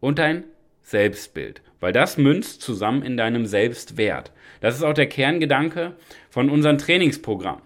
und 0.00 0.18
dein 0.18 0.44
Selbstbild, 0.80 1.60
weil 1.80 1.92
das 1.92 2.16
münzt 2.16 2.62
zusammen 2.62 3.02
in 3.02 3.18
deinem 3.18 3.44
Selbstwert. 3.44 4.32
Das 4.62 4.76
ist 4.76 4.82
auch 4.82 4.94
der 4.94 5.08
Kerngedanke 5.10 5.92
von 6.30 6.48
unserem 6.48 6.78
Trainingsprogramm. 6.78 7.60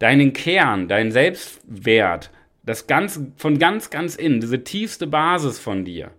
Deinen 0.00 0.32
Kern, 0.32 0.88
deinen 0.88 1.12
Selbstwert, 1.12 2.32
das 2.68 2.86
ganz, 2.86 3.20
von 3.36 3.58
ganz, 3.58 3.88
ganz 3.90 4.14
innen, 4.14 4.40
diese 4.40 4.62
tiefste 4.62 5.06
Basis 5.06 5.58
von 5.58 5.84
dir, 5.84 6.10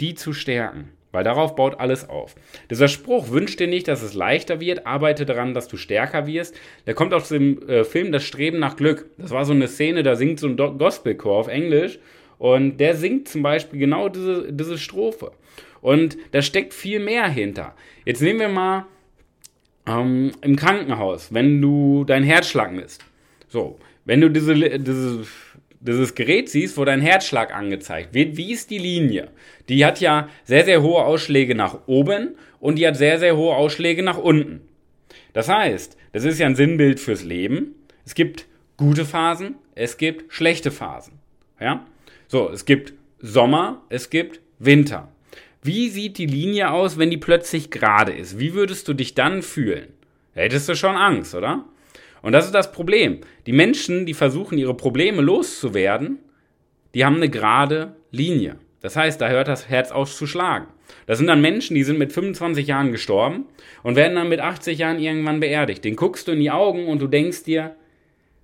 die 0.00 0.14
zu 0.14 0.32
stärken. 0.32 0.90
Weil 1.12 1.24
darauf 1.24 1.54
baut 1.54 1.78
alles 1.78 2.08
auf. 2.08 2.34
Dieser 2.70 2.88
Spruch, 2.88 3.30
wünsch 3.30 3.56
dir 3.56 3.66
nicht, 3.66 3.86
dass 3.86 4.02
es 4.02 4.14
leichter 4.14 4.60
wird, 4.60 4.86
arbeite 4.86 5.26
daran, 5.26 5.52
dass 5.52 5.68
du 5.68 5.76
stärker 5.76 6.26
wirst. 6.26 6.56
Der 6.86 6.94
kommt 6.94 7.12
aus 7.12 7.28
dem 7.28 7.68
äh, 7.68 7.84
Film 7.84 8.12
Das 8.12 8.24
Streben 8.24 8.58
nach 8.58 8.76
Glück. 8.76 9.10
Das 9.18 9.30
war 9.30 9.44
so 9.44 9.52
eine 9.52 9.68
Szene, 9.68 10.02
da 10.02 10.16
singt 10.16 10.40
so 10.40 10.48
ein 10.48 10.56
Gospelchor 10.56 11.36
auf 11.36 11.48
Englisch. 11.48 11.98
Und 12.38 12.78
der 12.78 12.96
singt 12.96 13.28
zum 13.28 13.42
Beispiel 13.42 13.78
genau 13.78 14.08
diese, 14.08 14.50
diese 14.52 14.78
Strophe. 14.78 15.32
Und 15.82 16.16
da 16.30 16.40
steckt 16.40 16.72
viel 16.72 16.98
mehr 16.98 17.28
hinter. 17.28 17.76
Jetzt 18.06 18.22
nehmen 18.22 18.40
wir 18.40 18.48
mal 18.48 18.86
ähm, 19.86 20.32
im 20.40 20.56
Krankenhaus, 20.56 21.32
wenn 21.34 21.60
du 21.60 22.04
deinen 22.04 22.24
Herzschlag 22.24 22.72
misst. 22.72 23.04
So, 23.48 23.78
wenn 24.04 24.20
du 24.20 24.30
diese, 24.30 24.54
diese, 24.54 25.24
dieses 25.80 26.14
Gerät 26.14 26.48
siehst, 26.48 26.76
wo 26.76 26.84
dein 26.84 27.00
Herzschlag 27.00 27.54
angezeigt 27.54 28.14
wird, 28.14 28.36
wie 28.36 28.52
ist 28.52 28.70
die 28.70 28.78
Linie? 28.78 29.28
Die 29.68 29.84
hat 29.84 30.00
ja 30.00 30.28
sehr, 30.44 30.64
sehr 30.64 30.82
hohe 30.82 31.04
Ausschläge 31.04 31.54
nach 31.54 31.86
oben 31.86 32.36
und 32.60 32.76
die 32.76 32.86
hat 32.86 32.96
sehr, 32.96 33.18
sehr 33.18 33.36
hohe 33.36 33.54
Ausschläge 33.54 34.02
nach 34.02 34.18
unten. 34.18 34.60
Das 35.32 35.48
heißt, 35.48 35.96
das 36.12 36.24
ist 36.24 36.38
ja 36.38 36.46
ein 36.46 36.56
Sinnbild 36.56 37.00
fürs 37.00 37.24
Leben. 37.24 37.74
Es 38.04 38.14
gibt 38.14 38.46
gute 38.76 39.04
Phasen, 39.04 39.56
es 39.74 39.96
gibt 39.96 40.32
schlechte 40.32 40.70
Phasen. 40.70 41.14
Ja? 41.60 41.86
So, 42.28 42.50
es 42.50 42.64
gibt 42.64 42.92
Sommer, 43.20 43.82
es 43.88 44.10
gibt 44.10 44.40
Winter. 44.58 45.08
Wie 45.62 45.88
sieht 45.88 46.18
die 46.18 46.26
Linie 46.26 46.70
aus, 46.70 46.98
wenn 46.98 47.10
die 47.10 47.18
plötzlich 47.18 47.70
gerade 47.70 48.12
ist? 48.12 48.40
Wie 48.40 48.54
würdest 48.54 48.88
du 48.88 48.94
dich 48.94 49.14
dann 49.14 49.42
fühlen? 49.42 49.88
Hättest 50.34 50.68
du 50.68 50.74
schon 50.74 50.96
Angst, 50.96 51.34
oder? 51.34 51.64
Und 52.22 52.32
das 52.32 52.46
ist 52.46 52.54
das 52.54 52.72
Problem. 52.72 53.20
Die 53.46 53.52
Menschen, 53.52 54.06
die 54.06 54.14
versuchen, 54.14 54.56
ihre 54.56 54.74
Probleme 54.74 55.20
loszuwerden, 55.20 56.18
die 56.94 57.04
haben 57.04 57.16
eine 57.16 57.28
gerade 57.28 57.96
Linie. 58.10 58.56
Das 58.80 58.96
heißt, 58.96 59.20
da 59.20 59.28
hört 59.28 59.48
das 59.48 59.68
Herz 59.68 59.90
auf 59.90 60.12
zu 60.12 60.26
schlagen. 60.26 60.66
Das 61.06 61.18
sind 61.18 61.28
dann 61.28 61.40
Menschen, 61.40 61.74
die 61.74 61.84
sind 61.84 61.98
mit 61.98 62.12
25 62.12 62.66
Jahren 62.66 62.92
gestorben 62.92 63.46
und 63.82 63.96
werden 63.96 64.16
dann 64.16 64.28
mit 64.28 64.40
80 64.40 64.78
Jahren 64.78 64.98
irgendwann 64.98 65.40
beerdigt. 65.40 65.84
Den 65.84 65.96
guckst 65.96 66.28
du 66.28 66.32
in 66.32 66.40
die 66.40 66.50
Augen 66.50 66.86
und 66.86 67.00
du 67.00 67.06
denkst 67.06 67.44
dir, 67.44 67.76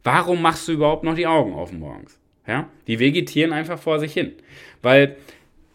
warum 0.05 0.41
machst 0.41 0.67
du 0.69 0.73
überhaupt 0.73 1.05
noch 1.05 1.15
die 1.15 1.27
Augen 1.27 1.53
auf 1.55 1.73
morgens? 1.73 2.19
Ja? 2.47 2.69
Die 2.87 2.99
vegetieren 2.99 3.53
einfach 3.53 3.79
vor 3.79 3.99
sich 3.99 4.13
hin. 4.13 4.33
Weil 4.81 5.17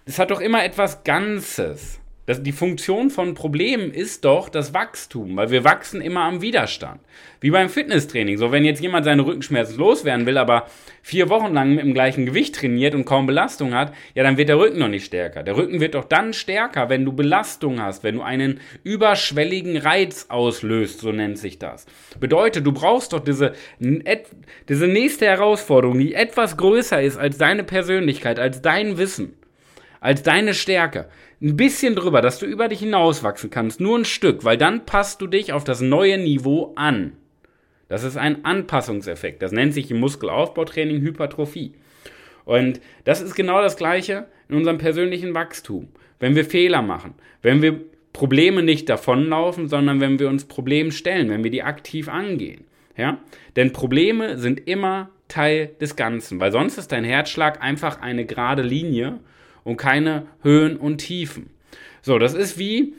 es 0.06 0.18
hat 0.18 0.32
doch 0.32 0.42
immer 0.42 0.64
etwas 0.64 1.04
Ganzes. 1.04 2.00
Das, 2.25 2.42
die 2.42 2.53
Funktion 2.53 3.10
von 3.10 3.34
Problemen 3.34 3.92
ist 3.92 4.24
doch 4.24 4.48
das 4.48 4.74
Wachstum, 4.74 5.36
weil 5.36 5.51
wir 5.51 5.65
wachsen 5.65 6.00
immer 6.00 6.22
am 6.22 6.42
Widerstand. 6.42 7.01
Wie 7.42 7.51
beim 7.51 7.68
Fitnesstraining. 7.68 8.38
So, 8.38 8.53
wenn 8.53 8.63
jetzt 8.63 8.82
jemand 8.82 9.03
seine 9.03 9.25
Rückenschmerzen 9.25 9.77
loswerden 9.77 10.25
will, 10.25 10.38
aber 10.38 10.68
vier 11.01 11.27
Wochen 11.27 11.53
lang 11.53 11.75
mit 11.75 11.84
dem 11.84 11.94
gleichen 11.94 12.25
Gewicht 12.25 12.56
trainiert 12.56 12.96
und 12.96 13.03
kaum 13.03 13.25
Belastung 13.25 13.74
hat, 13.74 13.94
ja, 14.15 14.24
dann 14.24 14.38
wird 14.38 14.48
der 14.48 14.58
Rücken 14.58 14.80
noch 14.80 14.88
nicht 14.88 15.03
stärker. 15.06 15.44
Der 15.44 15.58
Rücken 15.58 15.82
wird 15.82 15.96
doch 15.96 16.06
dann 16.06 16.32
stärker, 16.32 16.88
wenn 16.88 17.03
du 17.03 17.12
Belastung 17.12 17.82
hast, 17.82 18.06
wenn 18.06 18.15
du 18.15 18.22
einen 18.22 18.62
überschwelligen 18.84 19.75
Reiz 19.75 20.27
auslöst, 20.30 21.01
so 21.01 21.12
nennt 21.12 21.38
sich 21.38 21.60
das. 21.60 21.86
Bedeutet, 22.22 22.65
du 22.65 22.72
brauchst 22.72 23.12
doch 23.12 23.20
diese, 23.20 23.51
diese 23.80 24.88
nächste 24.88 25.25
Herausforderung, 25.25 26.00
die 26.00 26.13
etwas 26.13 26.56
größer 26.56 27.01
ist 27.01 27.18
als 27.18 27.38
deine 27.38 27.65
Persönlichkeit, 27.65 28.39
als 28.39 28.62
dein 28.62 28.98
Wissen 28.98 29.34
als 30.03 30.22
deine 30.22 30.53
Stärke. 30.53 31.08
Ein 31.44 31.58
bisschen 31.58 31.94
drüber, 31.94 32.22
dass 32.22 32.40
du 32.40 32.46
über 32.46 32.70
dich 32.70 32.80
hinauswachsen 32.80 33.50
kannst, 33.50 33.82
nur 33.82 34.00
ein 34.00 34.06
Stück, 34.06 34.46
weil 34.46 34.56
dann 34.56 34.86
passt 34.86 35.22
du 35.22 35.28
dich 35.28 35.52
auf 35.52 35.66
das 35.66 35.82
neue 35.82 36.18
Niveau 36.18 36.72
an. 36.78 37.18
Das 37.90 38.06
ist 38.06 38.16
ein 38.16 38.46
Anpassungseffekt. 38.46 39.42
Das 39.42 39.52
nennt 39.52 39.74
sich 39.74 39.92
im 39.92 40.00
Muskelaufbautraining 40.00 41.02
Hypertrophie. 41.02 41.74
Und 42.46 42.80
das 43.04 43.22
ist 43.22 43.36
genau 43.36 43.62
das 43.62 43.76
Gleiche 43.76 44.28
in 44.48 44.56
unserem 44.56 44.78
persönlichen 44.78 45.34
Wachstum. 45.34 45.90
Wenn 46.18 46.34
wir 46.38 46.46
Fehler 46.46 46.82
machen, 46.82 47.14
wenn 47.42 47.62
wir 47.62 47.82
Probleme 48.14 48.64
nicht 48.64 48.88
davonlaufen, 48.88 49.68
sondern 49.68 50.00
wenn 50.00 50.20
wir 50.20 50.30
uns 50.30 50.46
Problemen 50.46 50.94
stellen, 50.94 51.30
wenn 51.30 51.44
wir 51.44 51.52
die 51.52 51.64
aktiv 51.64 52.08
angehen. 52.08 52.64
Ja? 52.96 53.18
Denn 53.58 53.74
Probleme 53.74 54.38
sind 54.38 54.66
immer 54.66 55.10
Teil 55.28 55.72
des 55.82 55.98
Ganzen, 55.98 56.40
weil 56.40 56.54
sonst 56.54 56.78
ist 56.78 56.94
dein 56.94 57.04
Herzschlag 57.04 57.62
einfach 57.62 58.00
eine 58.02 58.26
gerade 58.26 58.62
Linie 58.62 59.20
und 59.63 59.77
keine 59.77 60.27
Höhen 60.41 60.77
und 60.77 60.98
Tiefen. 61.00 61.50
So, 62.01 62.20
das 62.20 62.34
ist 62.34 62.58
wie, 62.58 62.93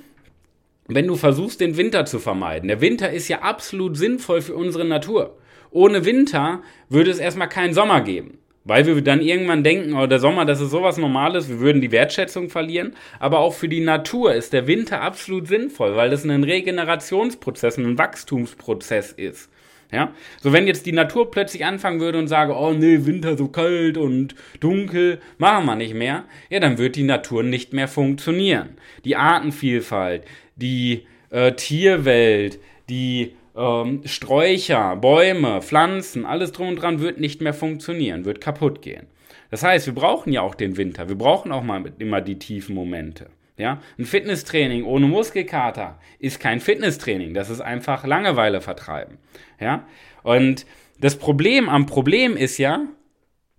wenn 0.86 1.06
du 1.06 1.16
versuchst, 1.16 1.60
den 1.60 1.76
Winter 1.76 2.04
zu 2.04 2.18
vermeiden. 2.18 2.68
Der 2.68 2.80
Winter 2.80 3.10
ist 3.10 3.28
ja 3.28 3.40
absolut 3.40 3.96
sinnvoll 3.96 4.40
für 4.40 4.54
unsere 4.54 4.84
Natur. 4.84 5.36
Ohne 5.70 6.04
Winter 6.04 6.62
würde 6.88 7.10
es 7.10 7.18
erstmal 7.18 7.48
keinen 7.48 7.74
Sommer 7.74 8.00
geben. 8.00 8.38
Weil 8.66 8.86
wir 8.86 8.98
dann 9.02 9.20
irgendwann 9.20 9.62
denken, 9.62 9.92
oh, 9.92 10.06
der 10.06 10.20
Sommer, 10.20 10.46
das 10.46 10.60
ist 10.60 10.70
sowas 10.70 10.96
Normales, 10.96 11.50
wir 11.50 11.60
würden 11.60 11.82
die 11.82 11.92
Wertschätzung 11.92 12.48
verlieren. 12.48 12.94
Aber 13.18 13.40
auch 13.40 13.52
für 13.52 13.68
die 13.68 13.80
Natur 13.82 14.32
ist 14.32 14.54
der 14.54 14.66
Winter 14.66 15.02
absolut 15.02 15.48
sinnvoll, 15.48 15.96
weil 15.96 16.08
das 16.08 16.24
ein 16.24 16.44
Regenerationsprozess, 16.44 17.76
ein 17.76 17.98
Wachstumsprozess 17.98 19.12
ist. 19.12 19.50
Ja? 19.94 20.12
So, 20.42 20.52
wenn 20.52 20.66
jetzt 20.66 20.86
die 20.86 20.92
Natur 20.92 21.30
plötzlich 21.30 21.64
anfangen 21.64 22.00
würde 22.00 22.18
und 22.18 22.26
sage, 22.26 22.54
oh 22.54 22.72
nee, 22.72 23.06
Winter 23.06 23.36
so 23.36 23.48
kalt 23.48 23.96
und 23.96 24.34
dunkel, 24.60 25.20
machen 25.38 25.66
wir 25.66 25.76
nicht 25.76 25.94
mehr, 25.94 26.24
ja, 26.50 26.60
dann 26.60 26.78
wird 26.78 26.96
die 26.96 27.04
Natur 27.04 27.42
nicht 27.42 27.72
mehr 27.72 27.88
funktionieren. 27.88 28.70
Die 29.04 29.16
Artenvielfalt, 29.16 30.24
die 30.56 31.06
äh, 31.30 31.52
Tierwelt, 31.52 32.58
die 32.88 33.34
ähm, 33.56 34.02
Sträucher, 34.04 34.96
Bäume, 34.96 35.62
Pflanzen, 35.62 36.26
alles 36.26 36.52
drum 36.52 36.68
und 36.68 36.76
dran 36.76 37.00
wird 37.00 37.20
nicht 37.20 37.40
mehr 37.40 37.54
funktionieren, 37.54 38.24
wird 38.24 38.40
kaputt 38.40 38.82
gehen. 38.82 39.06
Das 39.50 39.62
heißt, 39.62 39.86
wir 39.86 39.94
brauchen 39.94 40.32
ja 40.32 40.42
auch 40.42 40.56
den 40.56 40.76
Winter, 40.76 41.08
wir 41.08 41.16
brauchen 41.16 41.52
auch 41.52 41.62
mal 41.62 41.84
immer 41.98 42.20
die 42.20 42.38
tiefen 42.38 42.74
Momente. 42.74 43.28
Ja, 43.56 43.80
ein 43.98 44.04
Fitnesstraining 44.04 44.84
ohne 44.84 45.06
Muskelkater 45.06 46.00
ist 46.18 46.40
kein 46.40 46.60
Fitnesstraining. 46.60 47.34
Das 47.34 47.50
ist 47.50 47.60
einfach 47.60 48.04
Langeweile 48.04 48.60
vertreiben. 48.60 49.18
Ja, 49.60 49.86
und 50.24 50.66
das 50.98 51.16
Problem 51.16 51.68
am 51.68 51.86
Problem 51.86 52.36
ist 52.36 52.58
ja, 52.58 52.86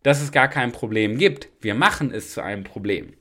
dass 0.04 0.22
es 0.22 0.32
gar 0.32 0.50
kein 0.50 0.72
Problem 0.72 1.18
gibt. 1.18 1.50
Wir 1.62 1.76
machen 1.76 2.12
es 2.12 2.34
zu 2.34 2.42
einem 2.42 2.64
Problem. 2.64 3.14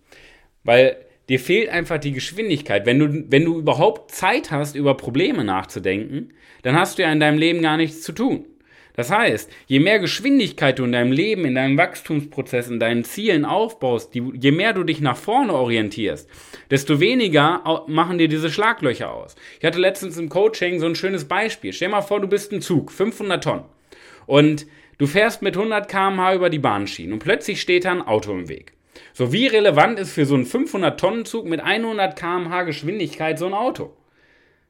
Weil 0.65 0.97
dir 1.29 1.39
fehlt 1.39 1.69
einfach 1.69 1.99
die 1.99 2.13
Geschwindigkeit. 2.13 2.87
Wenn 2.87 2.99
du, 2.99 3.25
wenn 3.31 3.45
du 3.45 3.59
überhaupt 3.59 4.11
Zeit 4.11 4.51
hast, 4.51 4.75
über 4.75 4.97
Probleme 4.97 5.45
nachzudenken, 5.45 6.35
dann 6.63 6.77
hast 6.77 6.99
du 6.99 7.03
ja 7.03 7.13
in 7.13 7.21
deinem 7.21 7.39
Leben 7.39 7.63
gar 7.63 7.77
nichts 7.77 8.03
zu 8.03 8.13
tun. 8.13 8.47
Das 8.97 9.11
heißt, 9.11 9.51
je 9.67 9.81
mehr 9.81 9.99
Geschwindigkeit 9.99 10.79
du 10.79 10.85
in 10.85 10.93
deinem 10.93 11.11
Leben, 11.11 11.45
in 11.45 11.57
deinem 11.57 11.77
Wachstumsprozess, 11.77 12.69
in 12.69 12.79
deinen 12.79 13.03
Zielen 13.05 13.45
aufbaust, 13.45 14.15
je 14.15 14.53
mehr 14.53 14.73
du 14.73 14.85
dich 14.85 15.01
nach 15.01 15.17
vorne 15.17 15.53
orientierst, 15.53 16.31
desto 16.71 17.01
weniger 17.01 17.85
machen 17.89 18.19
dir 18.19 18.29
diese 18.29 18.51
Schlaglöcher 18.51 19.13
aus. 19.13 19.35
Ich 19.59 19.67
hatte 19.67 19.81
letztens 19.81 20.17
im 20.17 20.29
Coaching 20.29 20.79
so 20.79 20.87
ein 20.87 20.95
schönes 20.95 21.25
Beispiel. 21.25 21.73
Stell 21.73 21.89
dir 21.89 21.97
mal 21.97 22.03
vor, 22.03 22.21
du 22.21 22.29
bist 22.29 22.53
ein 22.53 22.61
Zug, 22.61 22.93
500 22.93 23.43
Tonnen. 23.43 23.65
Und 24.27 24.67
du 24.99 25.07
fährst 25.07 25.43
mit 25.43 25.57
100 25.57 25.89
km/h 25.89 26.35
über 26.35 26.49
die 26.49 26.61
Bahnschienen 26.61 27.15
und 27.15 27.19
plötzlich 27.19 27.61
steht 27.61 27.85
da 27.85 27.91
ein 27.91 28.01
Auto 28.01 28.31
im 28.33 28.49
Weg. 28.49 28.75
So, 29.13 29.33
wie 29.33 29.49
relevant 29.49 29.99
ist 29.99 30.13
für 30.13 30.25
so 30.25 30.37
einen 30.37 30.47
500-Tonnen-Zug 30.47 31.47
mit 31.47 31.61
100 31.61 32.17
km/h 32.17 32.63
Geschwindigkeit 32.63 33.41
so 33.41 33.47
ein 33.47 33.55
Auto? 33.55 33.97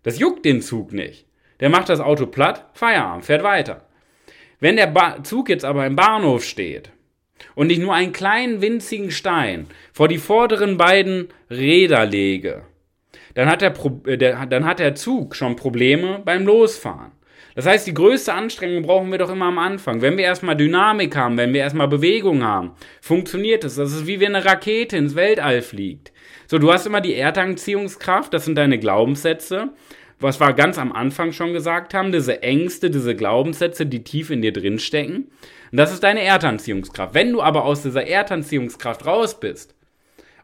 Das 0.03 0.19
juckt 0.19 0.47
den 0.47 0.63
Zug 0.63 0.93
nicht. 0.93 1.27
Der 1.61 1.69
macht 1.69 1.91
das 1.91 2.01
Auto 2.01 2.27
platt, 2.27 2.71
Feierabend, 2.73 3.27
fährt 3.27 3.43
weiter. 3.43 3.84
Wenn 4.65 4.77
der 4.77 4.87
ba 4.87 5.23
Zug 5.23 5.51
jetzt 5.51 5.67
aber 5.67 5.85
im 5.85 5.95
Bahnhof 5.95 6.43
steht 6.43 6.91
und 7.55 7.71
ich 7.71 7.79
nur 7.79 7.93
einen 7.93 8.15
kleinen 8.15 8.63
winzigen 8.63 9.11
Stein 9.11 9.67
vor 9.93 10.09
die 10.09 10.17
vorderen 10.17 10.79
beiden 10.79 11.29
Räder 11.51 12.07
lege, 12.07 12.63
dann 13.35 13.51
hat 13.51 13.61
der, 13.61 13.69
Pro 13.69 14.01
äh, 14.07 14.17
der, 14.17 14.47
dann 14.47 14.65
hat 14.65 14.79
der 14.79 14.95
Zug 14.95 15.37
schon 15.37 15.57
Probleme 15.57 16.23
beim 16.25 16.47
Losfahren. 16.47 17.13
Das 17.55 17.67
heißt, 17.67 17.87
die 17.87 17.93
größte 17.93 18.33
Anstrengung 18.33 18.85
brauchen 18.85 19.11
wir 19.11 19.19
doch 19.19 19.31
immer 19.31 19.49
am 19.49 19.59
Anfang. 19.59 20.01
Wenn 20.01 20.17
wir 20.17 20.25
erstmal 20.25 20.57
Dynamik 20.57 21.15
haben, 21.15 21.37
wenn 21.37 21.53
wir 21.53 21.61
erstmal 21.61 21.89
Bewegung 21.89 22.43
haben, 22.43 22.71
funktioniert 23.03 23.65
es. 23.65 23.75
Das. 23.75 23.91
das 23.91 24.01
ist 24.01 24.07
wie 24.07 24.19
wenn 24.19 24.35
eine 24.35 24.47
Rakete 24.47 24.97
ins 24.97 25.15
Weltall 25.15 25.61
fliegt. 25.61 26.11
So, 26.47 26.59
du 26.59 26.73
hast 26.73 26.87
immer 26.87 27.03
die 27.03 27.17
Erdanziehungskraft, 27.17 28.33
das 28.33 28.47
sind 28.47 28.57
deine 28.57 28.79
Glaubenssätze 28.79 29.75
was 30.25 30.41
wir 30.41 30.55
ganz 30.55 30.79
am 30.79 30.91
Anfang 30.91 31.33
schon 31.33 31.53
gesagt 31.53 31.93
haben, 31.93 32.11
diese 32.11 32.43
Ängste, 32.43 32.91
diese 32.91 33.15
Glaubenssätze, 33.15 33.85
die 33.85 34.05
tief 34.05 34.31
in 34.31 34.41
dir 34.41 34.55
drin 34.55 34.79
stecken. 34.79 35.31
Und 35.71 35.77
das 35.77 35.93
ist 35.93 36.03
deine 36.03 36.23
Erdanziehungskraft. 36.23 37.13
Wenn 37.13 37.31
du 37.31 37.43
aber 37.43 37.65
aus 37.67 37.83
dieser 37.83 38.07
Erdanziehungskraft 38.07 39.05
raus 39.05 39.39
bist 39.39 39.75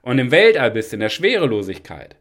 und 0.03 0.19
im 0.19 0.31
Weltall 0.31 0.71
bist, 0.71 0.93
in 0.93 1.01
der 1.01 1.09
Schwerelosigkeit, 1.09 2.17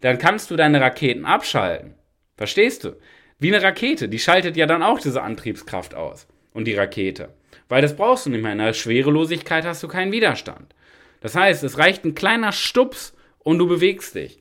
dann 0.00 0.18
kannst 0.18 0.50
du 0.52 0.56
deine 0.56 0.80
Raketen 0.80 1.24
abschalten. 1.24 1.94
Verstehst 2.36 2.84
du? 2.84 2.96
Wie 3.40 3.52
eine 3.52 3.64
Rakete, 3.64 4.08
die 4.08 4.20
schaltet 4.20 4.56
ja 4.56 4.66
dann 4.66 4.84
auch 4.84 5.00
diese 5.00 5.22
Antriebskraft 5.22 5.96
aus. 5.96 6.28
Und 6.52 6.66
die 6.66 6.74
Rakete. 6.74 7.30
Weil 7.68 7.82
das 7.82 7.96
brauchst 7.96 8.26
du 8.26 8.30
nicht 8.30 8.42
mehr. 8.42 8.52
In 8.52 8.58
der 8.58 8.74
Schwerelosigkeit 8.74 9.64
hast 9.64 9.82
du 9.82 9.88
keinen 9.88 10.12
Widerstand. 10.12 10.72
Das 11.20 11.34
heißt, 11.34 11.64
es 11.64 11.78
reicht 11.78 12.04
ein 12.04 12.14
kleiner 12.14 12.52
Stups 12.52 13.12
und 13.40 13.58
du 13.58 13.66
bewegst 13.66 14.14
dich. 14.14 14.38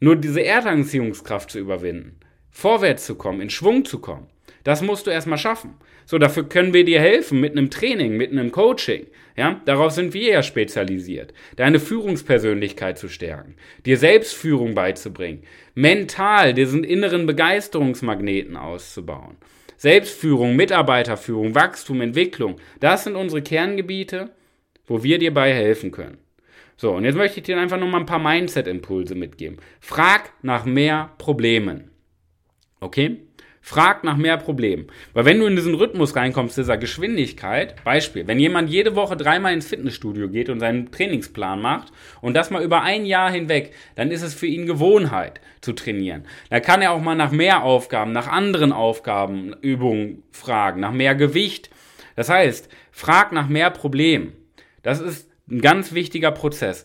Nur 0.00 0.16
diese 0.16 0.42
Erdanziehungskraft 0.42 1.50
zu 1.50 1.58
überwinden, 1.58 2.18
vorwärts 2.50 3.06
zu 3.06 3.14
kommen, 3.14 3.40
in 3.40 3.50
Schwung 3.50 3.84
zu 3.84 4.00
kommen, 4.00 4.28
das 4.64 4.82
musst 4.82 5.06
du 5.06 5.10
erstmal 5.10 5.38
schaffen. 5.38 5.74
So, 6.06 6.18
dafür 6.18 6.48
können 6.48 6.74
wir 6.74 6.84
dir 6.84 7.00
helfen 7.00 7.40
mit 7.40 7.52
einem 7.52 7.70
Training, 7.70 8.16
mit 8.16 8.30
einem 8.30 8.50
Coaching. 8.50 9.06
Ja, 9.36 9.60
darauf 9.64 9.92
sind 9.92 10.14
wir 10.14 10.32
ja 10.32 10.42
spezialisiert. 10.42 11.32
Deine 11.56 11.80
Führungspersönlichkeit 11.80 12.98
zu 12.98 13.08
stärken, 13.08 13.56
dir 13.84 13.96
Selbstführung 13.96 14.74
beizubringen, 14.74 15.42
mental 15.74 16.54
diesen 16.54 16.84
inneren 16.84 17.26
Begeisterungsmagneten 17.26 18.56
auszubauen. 18.56 19.36
Selbstführung, 19.76 20.56
Mitarbeiterführung, 20.56 21.54
Wachstum, 21.54 22.00
Entwicklung, 22.00 22.56
das 22.80 23.04
sind 23.04 23.16
unsere 23.16 23.42
Kerngebiete, 23.42 24.30
wo 24.86 25.02
wir 25.02 25.18
dir 25.18 25.34
bei 25.34 25.52
helfen 25.52 25.90
können. 25.90 26.18
So, 26.76 26.92
und 26.92 27.04
jetzt 27.04 27.16
möchte 27.16 27.40
ich 27.40 27.46
dir 27.46 27.58
einfach 27.58 27.78
nur 27.78 27.88
mal 27.88 28.00
ein 28.00 28.06
paar 28.06 28.18
Mindset-Impulse 28.18 29.14
mitgeben. 29.14 29.58
Frag 29.80 30.32
nach 30.42 30.64
mehr 30.64 31.10
Problemen. 31.18 31.90
Okay? 32.80 33.20
Frag 33.66 34.04
nach 34.04 34.18
mehr 34.18 34.36
Problemen. 34.36 34.88
Weil 35.14 35.24
wenn 35.24 35.40
du 35.40 35.46
in 35.46 35.56
diesen 35.56 35.74
Rhythmus 35.74 36.14
reinkommst, 36.16 36.58
dieser 36.58 36.76
Geschwindigkeit, 36.76 37.82
Beispiel, 37.82 38.26
wenn 38.26 38.38
jemand 38.38 38.68
jede 38.68 38.94
Woche 38.94 39.16
dreimal 39.16 39.54
ins 39.54 39.68
Fitnessstudio 39.68 40.28
geht 40.28 40.50
und 40.50 40.60
seinen 40.60 40.92
Trainingsplan 40.92 41.62
macht 41.62 41.90
und 42.20 42.34
das 42.34 42.50
mal 42.50 42.62
über 42.62 42.82
ein 42.82 43.06
Jahr 43.06 43.30
hinweg, 43.30 43.72
dann 43.94 44.10
ist 44.10 44.20
es 44.20 44.34
für 44.34 44.46
ihn 44.46 44.66
Gewohnheit 44.66 45.40
zu 45.62 45.72
trainieren. 45.72 46.26
Da 46.50 46.60
kann 46.60 46.82
er 46.82 46.92
auch 46.92 47.00
mal 47.00 47.14
nach 47.14 47.30
mehr 47.30 47.62
Aufgaben, 47.62 48.12
nach 48.12 48.28
anderen 48.28 48.70
Aufgaben, 48.70 49.54
Übungen 49.62 50.24
fragen, 50.30 50.80
nach 50.80 50.92
mehr 50.92 51.14
Gewicht. 51.14 51.70
Das 52.16 52.28
heißt, 52.28 52.68
frag 52.92 53.32
nach 53.32 53.48
mehr 53.48 53.70
Problemen. 53.70 54.34
Das 54.82 55.00
ist 55.00 55.30
ein 55.50 55.60
ganz 55.60 55.92
wichtiger 55.92 56.30
Prozess. 56.30 56.84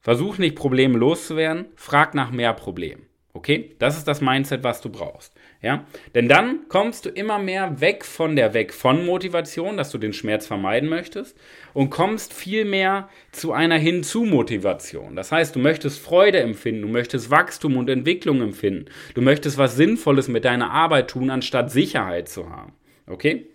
Versuch 0.00 0.38
nicht 0.38 0.56
Probleme 0.56 0.96
loszuwerden, 0.98 1.66
frag 1.76 2.14
nach 2.14 2.30
mehr 2.30 2.54
Problemen. 2.54 3.10
Okay? 3.32 3.76
Das 3.78 3.96
ist 3.96 4.08
das 4.08 4.20
Mindset, 4.20 4.64
was 4.64 4.80
du 4.80 4.88
brauchst. 4.88 5.34
Ja? 5.62 5.84
Denn 6.14 6.28
dann 6.28 6.68
kommst 6.68 7.04
du 7.04 7.10
immer 7.10 7.38
mehr 7.38 7.80
weg 7.80 8.04
von 8.04 8.34
der 8.34 8.54
Weg 8.54 8.74
von 8.74 9.06
Motivation, 9.06 9.76
dass 9.76 9.90
du 9.90 9.98
den 9.98 10.12
Schmerz 10.12 10.46
vermeiden 10.46 10.88
möchtest 10.88 11.36
und 11.72 11.90
kommst 11.90 12.32
viel 12.32 12.64
mehr 12.64 13.08
zu 13.30 13.52
einer 13.52 13.78
Hinzu 13.78 14.24
Motivation. 14.24 15.14
Das 15.14 15.30
heißt, 15.30 15.54
du 15.54 15.60
möchtest 15.60 16.00
Freude 16.00 16.40
empfinden, 16.40 16.82
du 16.82 16.88
möchtest 16.88 17.30
Wachstum 17.30 17.76
und 17.76 17.88
Entwicklung 17.88 18.42
empfinden. 18.42 18.86
Du 19.14 19.20
möchtest 19.20 19.58
was 19.58 19.76
Sinnvolles 19.76 20.28
mit 20.28 20.44
deiner 20.44 20.70
Arbeit 20.72 21.10
tun, 21.10 21.30
anstatt 21.30 21.70
Sicherheit 21.70 22.28
zu 22.28 22.50
haben. 22.50 22.72
Okay? 23.06 23.46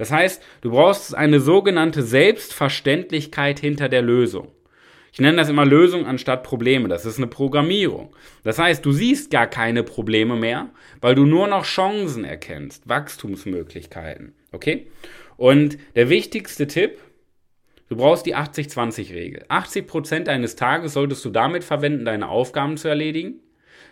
Das 0.00 0.10
heißt, 0.10 0.42
du 0.62 0.70
brauchst 0.70 1.14
eine 1.14 1.40
sogenannte 1.40 2.02
Selbstverständlichkeit 2.02 3.60
hinter 3.60 3.90
der 3.90 4.00
Lösung. 4.00 4.48
Ich 5.12 5.20
nenne 5.20 5.36
das 5.36 5.50
immer 5.50 5.66
Lösung 5.66 6.06
anstatt 6.06 6.42
Probleme. 6.42 6.88
Das 6.88 7.04
ist 7.04 7.18
eine 7.18 7.26
Programmierung. 7.26 8.16
Das 8.42 8.58
heißt, 8.58 8.82
du 8.82 8.92
siehst 8.92 9.30
gar 9.30 9.46
keine 9.46 9.82
Probleme 9.82 10.36
mehr, 10.36 10.70
weil 11.02 11.14
du 11.14 11.26
nur 11.26 11.48
noch 11.48 11.66
Chancen 11.66 12.24
erkennst, 12.24 12.88
Wachstumsmöglichkeiten. 12.88 14.32
Okay? 14.52 14.86
Und 15.36 15.76
der 15.96 16.08
wichtigste 16.08 16.66
Tipp, 16.66 16.96
du 17.90 17.96
brauchst 17.96 18.24
die 18.24 18.34
80-20-Regel. 18.34 19.44
80% 19.50 20.20
deines 20.20 20.56
Tages 20.56 20.94
solltest 20.94 21.22
du 21.26 21.28
damit 21.28 21.62
verwenden, 21.62 22.06
deine 22.06 22.30
Aufgaben 22.30 22.78
zu 22.78 22.88
erledigen. 22.88 23.40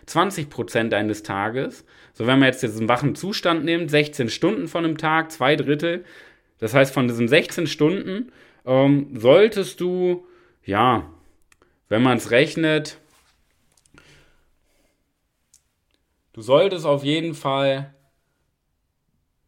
20 0.09 0.49
Prozent 0.49 0.93
deines 0.93 1.23
Tages. 1.23 1.85
So, 2.13 2.25
wenn 2.25 2.39
man 2.39 2.47
jetzt 2.47 2.63
diesen 2.63 2.89
wachen 2.89 3.15
Zustand 3.15 3.63
nimmt, 3.63 3.91
16 3.91 4.29
Stunden 4.29 4.67
von 4.67 4.83
einem 4.83 4.97
Tag, 4.97 5.31
zwei 5.31 5.55
Drittel. 5.55 6.03
Das 6.57 6.73
heißt, 6.73 6.93
von 6.93 7.07
diesen 7.07 7.27
16 7.27 7.67
Stunden 7.67 8.31
ähm, 8.65 9.11
solltest 9.13 9.79
du, 9.79 10.25
ja, 10.65 11.09
wenn 11.87 12.01
man 12.01 12.17
es 12.17 12.31
rechnet, 12.31 12.97
du 16.33 16.41
solltest 16.41 16.85
auf 16.85 17.03
jeden 17.03 17.35
Fall 17.35 17.93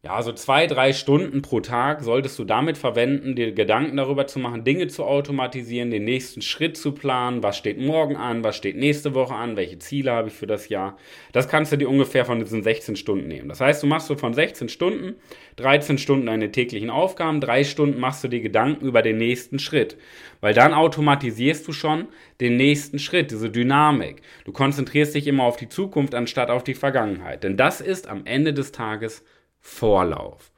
ja, 0.04 0.20
so 0.20 0.32
zwei, 0.32 0.66
drei 0.66 0.92
Stunden 0.92 1.42
pro 1.42 1.60
Tag 1.60 2.02
solltest 2.02 2.36
du 2.36 2.42
damit 2.42 2.76
verwenden, 2.76 3.36
dir 3.36 3.52
Gedanken 3.52 3.96
darüber 3.96 4.26
zu 4.26 4.40
machen, 4.40 4.64
Dinge 4.64 4.88
zu 4.88 5.04
automatisieren, 5.04 5.92
den 5.92 6.02
nächsten 6.02 6.42
Schritt 6.42 6.76
zu 6.76 6.90
planen, 6.90 7.44
was 7.44 7.56
steht 7.56 7.78
morgen 7.78 8.16
an, 8.16 8.42
was 8.42 8.56
steht 8.56 8.76
nächste 8.76 9.14
Woche 9.14 9.36
an, 9.36 9.56
welche 9.56 9.78
Ziele 9.78 10.10
habe 10.10 10.26
ich 10.26 10.34
für 10.34 10.48
das 10.48 10.68
Jahr. 10.68 10.96
Das 11.30 11.48
kannst 11.48 11.70
du 11.70 11.76
dir 11.76 11.88
ungefähr 11.88 12.24
von 12.24 12.40
diesen 12.40 12.64
16 12.64 12.96
Stunden 12.96 13.28
nehmen. 13.28 13.48
Das 13.48 13.60
heißt, 13.60 13.80
du 13.80 13.86
machst 13.86 14.08
so 14.08 14.16
von 14.16 14.34
16 14.34 14.68
Stunden, 14.68 15.14
13 15.54 15.98
Stunden 15.98 16.26
deine 16.26 16.50
täglichen 16.50 16.90
Aufgaben, 16.90 17.40
drei 17.40 17.62
Stunden 17.62 18.00
machst 18.00 18.24
du 18.24 18.28
dir 18.28 18.40
Gedanken 18.40 18.84
über 18.86 19.02
den 19.02 19.18
nächsten 19.18 19.60
Schritt. 19.60 19.96
Weil 20.40 20.52
dann 20.52 20.74
automatisierst 20.74 21.68
du 21.68 21.72
schon 21.72 22.08
den 22.40 22.56
nächsten 22.56 22.98
Schritt, 22.98 23.30
diese 23.30 23.50
Dynamik. 23.50 24.22
Du 24.44 24.50
konzentrierst 24.50 25.14
dich 25.14 25.28
immer 25.28 25.44
auf 25.44 25.58
die 25.58 25.68
Zukunft 25.68 26.16
anstatt 26.16 26.50
auf 26.50 26.64
die 26.64 26.74
Vergangenheit. 26.74 27.44
Denn 27.44 27.56
das 27.56 27.80
ist 27.80 28.08
am 28.08 28.26
Ende 28.26 28.52
des 28.52 28.72
Tages 28.72 29.22
Vorlauf. 29.62 30.50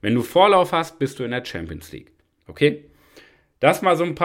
Wenn 0.00 0.14
du 0.14 0.22
Vorlauf 0.22 0.72
hast, 0.72 0.98
bist 0.98 1.18
du 1.18 1.24
in 1.24 1.32
der 1.32 1.44
Champions 1.44 1.92
League. 1.92 2.12
Okay? 2.46 2.84
Das 3.60 3.82
mal 3.82 3.96
so 3.96 4.04
ein 4.04 4.14
paar 4.14 4.22